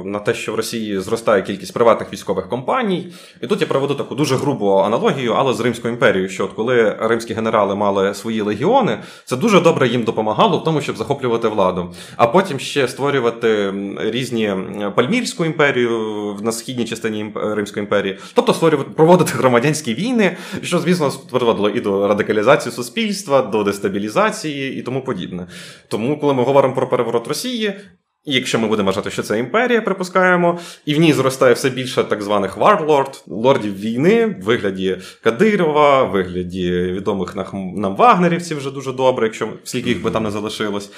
на 0.04 0.18
те, 0.18 0.34
що 0.34 0.52
в 0.52 0.54
Росії 0.54 1.00
зростає 1.00 1.42
кількість 1.42 1.74
приватних 1.74 2.12
військових 2.12 2.48
компаній. 2.48 3.12
І 3.42 3.46
тут 3.46 3.60
я 3.60 3.66
проведу 3.66 3.94
таку 3.94 4.14
дуже 4.14 4.36
грубу 4.36 4.76
аналогію, 4.76 5.32
але 5.32 5.52
з 5.52 5.60
Римською 5.60 5.94
імперією, 5.94 6.28
що 6.28 6.44
от 6.44 6.52
коли 6.52 6.96
римські 7.00 7.34
генерали 7.34 7.74
мали 7.74 8.14
свої 8.14 8.40
легіони, 8.40 8.98
це 9.24 9.36
дуже 9.36 9.60
добре 9.60 9.88
їм 9.88 10.02
допомагало 10.02 10.58
в 10.58 10.64
тому, 10.64 10.80
щоб 10.80 10.96
захоплювати 10.96 11.48
владу. 11.48 11.94
А 12.16 12.26
потім 12.26 12.58
ще 12.58 12.88
створювати 12.88 13.74
різні 13.98 14.54
Пальмірську 14.94 15.44
імперію 15.44 16.36
на 16.42 16.52
східній 16.52 16.84
частині 16.84 17.32
Римської 17.34 17.84
імперії, 17.84 18.18
тобто 18.34 18.54
створювати 18.54 18.90
проводити 18.90 19.32
громадянські 19.32 19.94
війни, 19.94 20.36
що, 20.62 20.78
звісно, 20.78 21.12
приводило 21.30 21.70
і 21.70 21.80
до 21.80 22.08
радикалізації 22.08 22.72
суспільства, 22.72 23.42
до 23.42 23.64
дестабілізації 23.64 24.78
і 24.78 24.82
тому 24.82 25.04
подібне. 25.04 25.46
Тому, 25.88 26.18
коли 26.18 26.34
ми 26.34 26.42
говоримо 26.42 26.74
про 26.74 26.88
переворот 26.88 27.28
Росії, 27.28 27.74
якщо 28.24 28.58
ми 28.58 28.68
будемо 28.68 28.86
вважати, 28.86 29.10
що 29.10 29.22
це 29.22 29.38
імперія, 29.38 29.82
припускаємо, 29.82 30.58
і 30.84 30.94
в 30.94 31.00
ній 31.00 31.12
зростає 31.12 31.54
все 31.54 31.70
більше 31.70 32.04
так 32.04 32.22
званих 32.22 32.56
варлорд, 32.56 33.24
лордів 33.26 33.80
війни, 33.80 34.26
в 34.26 34.44
вигляді 34.44 34.98
Кадирова, 35.22 36.04
в 36.04 36.10
вигляді 36.10 36.70
відомих 36.72 37.36
нам 37.54 37.96
вагнерівців 37.96 38.56
вже 38.58 38.70
дуже 38.70 38.92
добре, 38.92 39.26
якщо 39.26 39.48
скільки 39.64 39.88
їх 39.88 40.02
би 40.02 40.10
там 40.10 40.24
не 40.24 40.30
залишилось. 40.30 40.90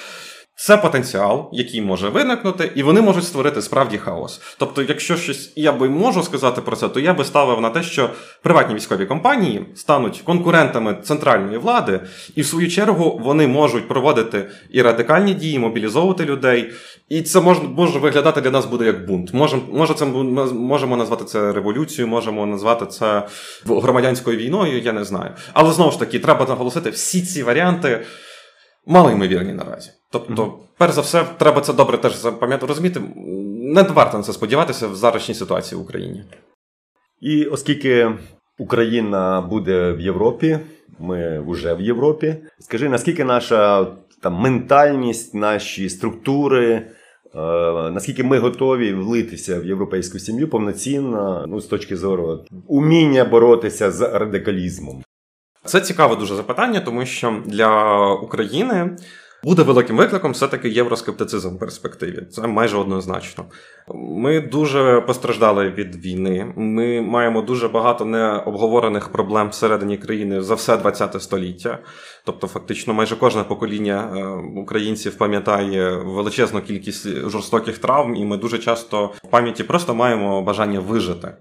Це 0.57 0.77
потенціал, 0.77 1.49
який 1.53 1.81
може 1.81 2.09
виникнути, 2.09 2.71
і 2.75 2.83
вони 2.83 3.01
можуть 3.01 3.23
створити 3.23 3.61
справді 3.61 3.97
хаос. 3.97 4.41
Тобто, 4.57 4.81
якщо 4.81 5.15
щось 5.17 5.53
я 5.55 5.71
би 5.71 5.89
можу 5.89 6.23
сказати 6.23 6.61
про 6.61 6.75
це, 6.75 6.89
то 6.89 6.99
я 6.99 7.13
би 7.13 7.25
ставив 7.25 7.61
на 7.61 7.69
те, 7.69 7.83
що 7.83 8.09
приватні 8.43 8.75
військові 8.75 9.05
компанії 9.05 9.65
стануть 9.75 10.21
конкурентами 10.25 10.97
центральної 11.03 11.57
влади, 11.57 11.99
і 12.35 12.41
в 12.41 12.45
свою 12.45 12.71
чергу 12.71 13.21
вони 13.23 13.47
можуть 13.47 13.87
проводити 13.87 14.49
і 14.69 14.81
радикальні 14.81 15.33
дії, 15.33 15.59
мобілізовувати 15.59 16.25
людей. 16.25 16.71
І 17.09 17.21
це 17.21 17.41
може 17.41 17.61
може 17.61 17.99
виглядати 17.99 18.41
для 18.41 18.51
нас 18.51 18.65
буде 18.65 18.85
як 18.85 19.05
бунт. 19.07 19.33
Може, 19.33 19.57
може, 19.71 19.93
це 19.93 20.05
можемо 20.05 20.97
назвати 20.97 21.25
це 21.25 21.53
революцією, 21.53 22.07
можемо 22.07 22.45
назвати 22.45 22.85
це 22.85 23.27
громадянською 23.65 24.37
війною. 24.37 24.81
Я 24.81 24.93
не 24.93 25.03
знаю. 25.03 25.31
Але 25.53 25.71
знову 25.71 25.91
ж 25.91 25.99
таки, 25.99 26.19
треба 26.19 26.45
наголосити 26.45 26.89
всі 26.89 27.21
ці 27.21 27.43
варіанти 27.43 28.05
малоймовірні 28.85 29.53
наразі. 29.53 29.91
Тобто, 30.15 30.43
mm-hmm. 30.43 30.51
перш 30.77 30.93
за 30.93 31.01
все, 31.01 31.25
треба 31.37 31.61
це 31.61 31.73
добре 31.73 31.97
теж 31.97 32.15
запам'ятати 32.15 32.65
розуміти. 32.65 33.01
Не 33.57 33.83
варто 33.83 34.17
на 34.17 34.23
це 34.23 34.33
сподіватися 34.33 34.87
в 34.87 34.95
зарочній 34.95 35.35
ситуації 35.35 35.79
в 35.79 35.83
Україні. 35.83 36.23
І 37.21 37.45
оскільки 37.45 38.11
Україна 38.59 39.41
буде 39.41 39.91
в 39.91 40.01
Європі, 40.01 40.59
ми 40.99 41.43
вже 41.47 41.73
в 41.73 41.81
Європі. 41.81 42.35
Скажи, 42.59 42.89
наскільки 42.89 43.23
наша 43.23 43.87
там 44.21 44.33
ментальність, 44.33 45.33
наші 45.33 45.89
структури, 45.89 46.71
е, 46.73 46.81
наскільки 47.91 48.23
ми 48.23 48.37
готові 48.37 48.93
влитися 48.93 49.59
в 49.59 49.65
європейську 49.65 50.19
сім'ю 50.19 50.49
повноцінно, 50.49 51.45
ну 51.47 51.61
з 51.61 51.65
точки 51.65 51.97
зору 51.97 52.45
уміння 52.67 53.25
боротися 53.25 53.91
з 53.91 54.01
радикалізмом? 54.01 55.03
Це 55.65 55.81
цікаве 55.81 56.15
дуже 56.15 56.35
запитання, 56.35 56.79
тому 56.79 57.05
що 57.05 57.41
для 57.45 58.05
України 58.13 58.97
буде 59.45 59.63
великим 59.63 59.97
викликом 59.97 60.31
все-таки 60.31 60.69
євроскептицизм 60.69 61.55
в 61.55 61.59
перспективі. 61.59 62.25
Це 62.31 62.47
майже 62.47 62.77
однозначно. 62.77 63.45
Ми 63.95 64.41
дуже 64.41 65.01
постраждали 65.01 65.69
від 65.69 66.05
війни. 66.05 66.53
Ми 66.55 67.01
маємо 67.01 67.41
дуже 67.41 67.67
багато 67.67 68.05
необговорених 68.05 69.11
проблем 69.11 69.49
всередині 69.49 69.97
країни 69.97 70.41
за 70.41 70.55
все 70.55 70.77
ХХ 70.77 71.21
століття. 71.21 71.79
Тобто, 72.25 72.47
фактично, 72.47 72.93
майже 72.93 73.15
кожне 73.15 73.43
покоління 73.43 74.13
е, 74.15 74.25
українців 74.61 75.17
пам'ятає 75.17 75.95
величезну 75.95 76.61
кількість 76.61 77.07
жорстоких 77.07 77.77
травм, 77.77 78.15
і 78.15 78.25
ми 78.25 78.37
дуже 78.37 78.57
часто 78.57 79.05
в 79.05 79.27
пам'яті 79.29 79.63
просто 79.63 79.95
маємо 79.95 80.41
бажання 80.41 80.79
вижити. 80.79 81.33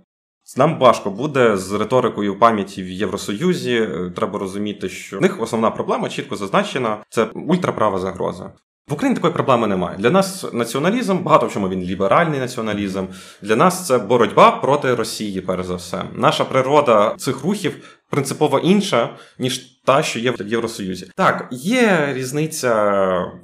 Нам 0.57 0.79
важко 0.79 1.11
буде 1.11 1.57
з 1.57 1.73
риторикою 1.73 2.39
пам'яті 2.39 2.83
в 2.83 2.89
Євросоюзі. 2.89 3.75
Е, 3.75 4.13
треба 4.17 4.39
розуміти, 4.39 4.89
що 4.89 5.19
в 5.19 5.23
них 5.23 5.43
основна 5.43 5.71
проблема 5.71 6.09
чітко 6.09 6.37
зазначена 6.37 6.97
це 7.09 7.25
ультраправа 7.25 7.99
загроза. 7.99 8.53
В 8.89 8.93
Україні 8.93 9.17
такої 9.17 9.33
проблеми 9.33 9.67
немає. 9.67 9.99
Для 9.99 10.11
нас 10.11 10.47
націоналізм, 10.53 11.19
багато 11.19 11.47
в 11.47 11.53
чому 11.53 11.69
він 11.69 11.81
ліберальний 11.81 12.41
націоналізм. 12.41 13.05
Для 13.43 13.57
нас 13.57 13.87
це 13.87 13.99
боротьба 13.99 14.51
проти 14.51 14.95
Росії, 14.95 15.41
перш 15.41 15.67
за 15.67 15.75
все. 15.75 16.05
Наша 16.15 16.45
природа 16.45 17.15
цих 17.19 17.45
рухів 17.45 18.01
принципово 18.15 18.59
інша, 18.59 19.17
ніж 19.39 19.59
та, 19.85 20.03
що 20.03 20.19
є 20.19 20.31
в 20.31 20.47
Євросоюзі. 20.47 21.07
Так, 21.17 21.49
є 21.51 22.13
різниця, 22.13 22.73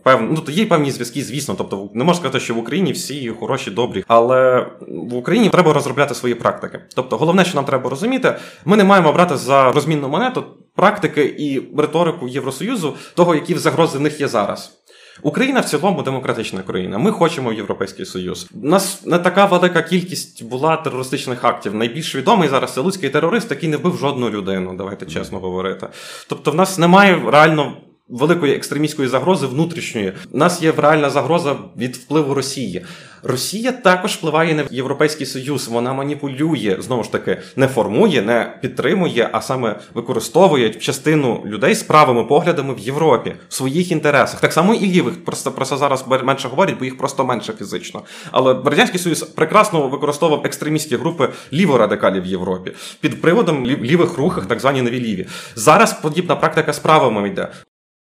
певна, 0.02 0.28
ну 0.30 0.40
то 0.40 0.52
є 0.52 0.66
певні 0.66 0.90
зв'язки, 0.90 1.22
звісно. 1.22 1.54
Тобто, 1.58 1.90
не 1.94 2.04
можна 2.04 2.20
сказати, 2.20 2.40
що 2.40 2.54
в 2.54 2.58
Україні 2.58 2.92
всі 2.92 3.28
хороші, 3.28 3.70
добрі, 3.70 4.04
але 4.08 4.66
в 4.88 5.14
Україні 5.14 5.48
треба 5.48 5.72
розробляти 5.72 6.14
свої 6.14 6.34
практики. 6.34 6.80
Тобто, 6.94 7.16
головне, 7.16 7.44
що 7.44 7.54
нам 7.54 7.64
треба 7.64 7.90
розуміти, 7.90 8.36
ми 8.64 8.76
не 8.76 8.84
маємо 8.84 9.12
брати 9.12 9.36
за 9.36 9.72
розмінну 9.72 10.08
монету 10.08 10.44
практики 10.74 11.34
і 11.38 11.62
риторику 11.78 12.28
Євросоюзу, 12.28 12.94
того, 13.14 13.34
які 13.34 13.54
загрози 13.54 13.98
в 13.98 14.00
них 14.00 14.20
є 14.20 14.28
зараз. 14.28 14.79
Україна 15.22 15.60
в 15.60 15.64
цілому 15.64 16.02
демократична 16.02 16.62
країна. 16.62 16.98
Ми 16.98 17.12
хочемо 17.12 17.50
в 17.50 17.54
Європейський 17.54 18.06
Союз. 18.06 18.48
У 18.62 18.68
нас 18.68 19.06
не 19.06 19.18
така 19.18 19.46
велика 19.46 19.82
кількість 19.82 20.44
була 20.44 20.76
терористичних 20.76 21.44
актів. 21.44 21.74
Найбільш 21.74 22.14
відомий 22.14 22.48
зараз 22.48 22.74
це 22.74 22.80
луцький 22.80 23.10
терорист, 23.10 23.50
який 23.50 23.68
не 23.68 23.76
вбив 23.76 23.96
жодну 23.96 24.30
людину. 24.30 24.74
Давайте 24.76 25.06
чесно 25.06 25.38
говорити. 25.38 25.88
Тобто, 26.28 26.50
в 26.50 26.54
нас 26.54 26.78
немає 26.78 27.22
реально. 27.30 27.76
Великої 28.10 28.54
екстремістської 28.54 29.08
загрози 29.08 29.46
внутрішньої 29.46 30.12
У 30.32 30.38
нас 30.38 30.62
є 30.62 30.72
реальна 30.76 31.10
загроза 31.10 31.56
від 31.76 31.96
впливу 31.96 32.34
Росії. 32.34 32.84
Росія 33.22 33.72
також 33.72 34.12
впливає 34.12 34.54
на 34.54 34.64
Європейський 34.70 35.26
Союз. 35.26 35.68
Вона 35.68 35.92
маніпулює 35.92 36.76
знову 36.78 37.04
ж 37.04 37.12
таки, 37.12 37.38
не 37.56 37.68
формує, 37.68 38.22
не 38.22 38.58
підтримує, 38.62 39.28
а 39.32 39.40
саме 39.40 39.80
використовує 39.94 40.70
частину 40.70 41.42
людей 41.46 41.74
з 41.74 41.82
правими 41.82 42.24
поглядами 42.24 42.74
в 42.74 42.78
Європі 42.78 43.34
в 43.48 43.54
своїх 43.54 43.92
інтересах. 43.92 44.40
Так 44.40 44.52
само 44.52 44.74
і 44.74 44.86
лівих 44.86 45.24
просто 45.24 45.52
про 45.52 45.64
це 45.64 45.76
зараз 45.76 46.04
менше 46.24 46.48
говорять, 46.48 46.76
бо 46.78 46.84
їх 46.84 46.98
просто 46.98 47.24
менше 47.24 47.52
фізично. 47.58 48.02
Але 48.30 48.54
радянський 48.64 49.00
союз 49.00 49.22
прекрасно 49.22 49.88
використовував 49.88 50.46
екстремістські 50.46 50.96
групи 50.96 51.28
ліворадикалів 51.52 52.22
в 52.22 52.26
Європі 52.26 52.72
під 53.00 53.22
приводом 53.22 53.66
лівих 53.66 54.18
рухах, 54.18 54.46
так 54.46 54.60
звані 54.60 54.82
нові 54.82 55.00
ліві. 55.00 55.26
Зараз 55.54 56.00
подібна 56.00 56.36
практика 56.36 56.72
з 56.72 56.78
правими 56.78 57.28
йде. 57.28 57.48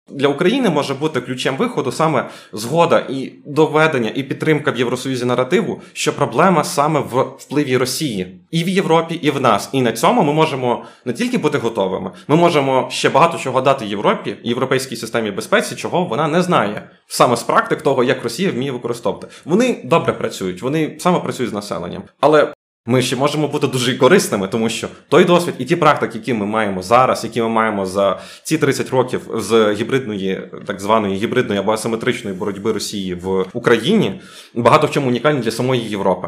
Для 0.10 0.28
України 0.28 0.70
може 0.70 0.94
бути 0.94 1.22
ключем 1.22 1.58
виходу 1.58 1.92
саме 1.92 2.30
згода 2.54 3.06
і 3.10 3.32
доведення 3.46 4.12
і 4.16 4.24
підтримка 4.24 4.72
в 4.72 4.78
Євросоюзі 4.78 5.26
наративу, 5.26 5.82
що 5.94 6.16
проблема 6.16 6.64
саме 6.64 7.00
в 7.00 7.22
впливі 7.38 7.78
Росії 7.78 8.40
і 8.52 8.64
в 8.64 8.70
Європі, 8.70 9.16
і 9.16 9.32
в 9.32 9.42
нас. 9.42 9.70
І 9.72 9.82
на 9.82 9.92
цьому 9.92 10.24
ми 10.24 10.34
можемо 10.34 10.86
не 11.06 11.14
тільки 11.14 11.38
бути 11.38 11.58
готовими, 11.58 12.12
ми 12.28 12.36
можемо 12.36 12.88
ще 12.92 13.10
багато 13.10 13.38
чого 13.38 13.62
дати 13.62 13.86
Європі, 13.86 14.36
європейській 14.44 14.96
системі 14.96 15.32
безпеці, 15.32 15.76
чого 15.76 16.04
вона 16.04 16.28
не 16.28 16.42
знає 16.42 16.90
саме 17.08 17.38
з 17.38 17.44
практик 17.44 17.82
того, 17.82 18.04
як 18.04 18.24
Росія 18.24 18.52
вміє 18.52 18.72
використовувати. 18.72 19.28
Вони 19.46 19.82
добре 19.84 20.14
працюють, 20.14 20.62
вони 20.62 20.96
саме 21.00 21.20
працюють 21.20 21.52
з 21.52 21.54
населенням, 21.54 22.04
але 22.20 22.54
ми 22.86 23.02
ще 23.02 23.16
можемо 23.16 23.48
бути 23.48 23.68
дуже 23.68 23.98
корисними, 23.98 24.48
тому 24.48 24.70
що 24.70 24.88
той 25.10 25.26
досвід 25.26 25.56
і 25.58 25.66
ті 25.66 25.76
практики, 25.76 26.18
які 26.18 26.34
ми 26.34 26.46
маємо 26.46 26.82
зараз, 26.82 27.24
які 27.24 27.42
ми 27.42 27.50
маємо 27.50 27.86
за 27.86 28.20
ці 28.44 28.58
30 28.58 28.90
років 28.90 29.22
з 29.36 29.74
гібридної, 29.74 30.52
так 30.66 30.80
званої 30.80 31.16
гібридної 31.16 31.60
або 31.60 31.72
асиметричної 31.72 32.36
боротьби 32.36 32.72
Росії 32.72 33.14
в 33.14 33.46
Україні, 33.54 34.22
багато 34.56 34.88
в 34.88 34.92
чому 34.92 35.08
унікальні 35.08 35.42
для 35.42 35.52
самої 35.52 35.82
Європи. 35.82 36.28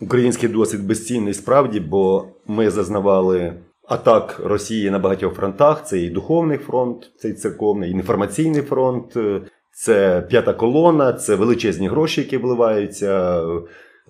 Український 0.00 0.48
досвід 0.48 0.86
безцінний 0.86 1.34
справді, 1.34 1.80
бо 1.80 2.24
ми 2.46 2.70
зазнавали 2.70 3.54
атак 3.88 4.40
Росії 4.44 4.90
на 4.90 4.98
багатьох 4.98 5.34
фронтах. 5.34 5.86
Це 5.86 5.98
і 5.98 6.10
духовний 6.10 6.58
фронт, 6.58 7.10
це 7.18 7.28
і 7.28 7.32
церковний, 7.32 7.90
і 7.90 7.92
інформаційний 7.92 8.62
фронт, 8.62 9.16
це 9.72 10.26
п'ята 10.30 10.52
колона, 10.52 11.12
це 11.12 11.34
величезні 11.34 11.88
гроші, 11.88 12.20
які 12.20 12.36
вливаються 12.36 13.42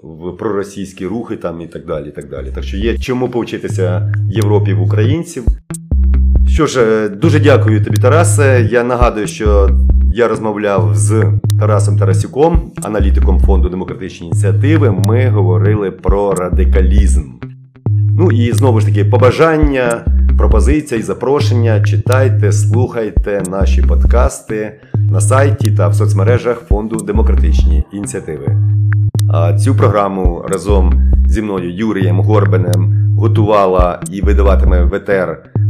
в 0.02 0.36
проросійські 0.36 1.06
рухи 1.06 1.36
там 1.36 1.60
і 1.60 1.66
так 1.66 1.86
далі. 1.86 2.08
і 2.08 2.10
Так 2.10 2.28
далі. 2.28 2.52
Так 2.54 2.64
що 2.64 2.76
є 2.76 2.98
чому 2.98 3.28
повчитися 3.28 4.14
Європі 4.30 4.74
в 4.74 4.82
українців. 4.82 5.44
Що 6.48 6.66
ж, 6.66 6.82
е, 6.82 7.08
дуже 7.08 7.40
дякую 7.40 7.84
тобі, 7.84 7.96
Тарасе. 7.96 8.68
Я 8.70 8.84
нагадую, 8.84 9.26
що 9.26 9.70
я 10.14 10.28
розмовляв 10.28 10.90
з 10.94 11.24
Тарасом 11.60 11.98
Тарасюком, 11.98 12.72
аналітиком 12.82 13.40
фонду 13.40 13.68
демократичні 13.68 14.26
ініціативи. 14.26 14.90
Ми 14.90 15.28
говорили 15.28 15.90
про 15.90 16.34
радикалізм. 16.34 17.22
Ну 18.18 18.32
і 18.32 18.52
знову 18.52 18.80
ж 18.80 18.86
таки, 18.86 19.04
побажання, 19.04 20.04
пропозиція 20.38 21.00
і 21.00 21.02
запрошення. 21.02 21.82
Читайте, 21.84 22.52
слухайте 22.52 23.42
наші 23.50 23.82
подкасти 23.82 24.80
на 24.94 25.20
сайті 25.20 25.70
та 25.70 25.88
в 25.88 25.94
соцмережах 25.94 26.58
фонду 26.68 26.96
демократичні 26.96 27.84
ініціативи. 27.92 28.56
Цю 29.58 29.74
програму 29.74 30.44
разом 30.48 31.12
зі 31.26 31.42
мною 31.42 31.74
Юрієм 31.74 32.20
Горбанем 32.20 33.14
готувала 33.18 34.00
і 34.10 34.20
видаватиме 34.20 34.84
в 34.84 34.90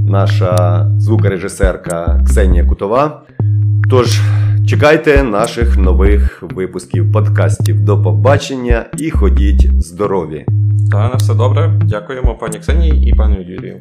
наша 0.09 0.85
звукорежисерка 0.99 2.21
Ксенія 2.27 2.65
Кутова. 2.65 3.23
Тож 3.91 4.21
чекайте 4.69 5.23
наших 5.23 5.79
нових 5.79 6.43
випусків 6.43 7.13
подкастів. 7.13 7.81
До 7.81 8.03
побачення 8.03 8.85
і 8.99 9.11
ходіть 9.11 9.83
здорові! 9.83 10.47
Та 10.91 11.09
на 11.09 11.15
все 11.15 11.35
добре. 11.35 11.81
Дякуємо 11.85 12.35
пані 12.35 12.59
Ксенії 12.59 13.11
і 13.11 13.15
пану 13.15 13.41
Юрію. 13.41 13.77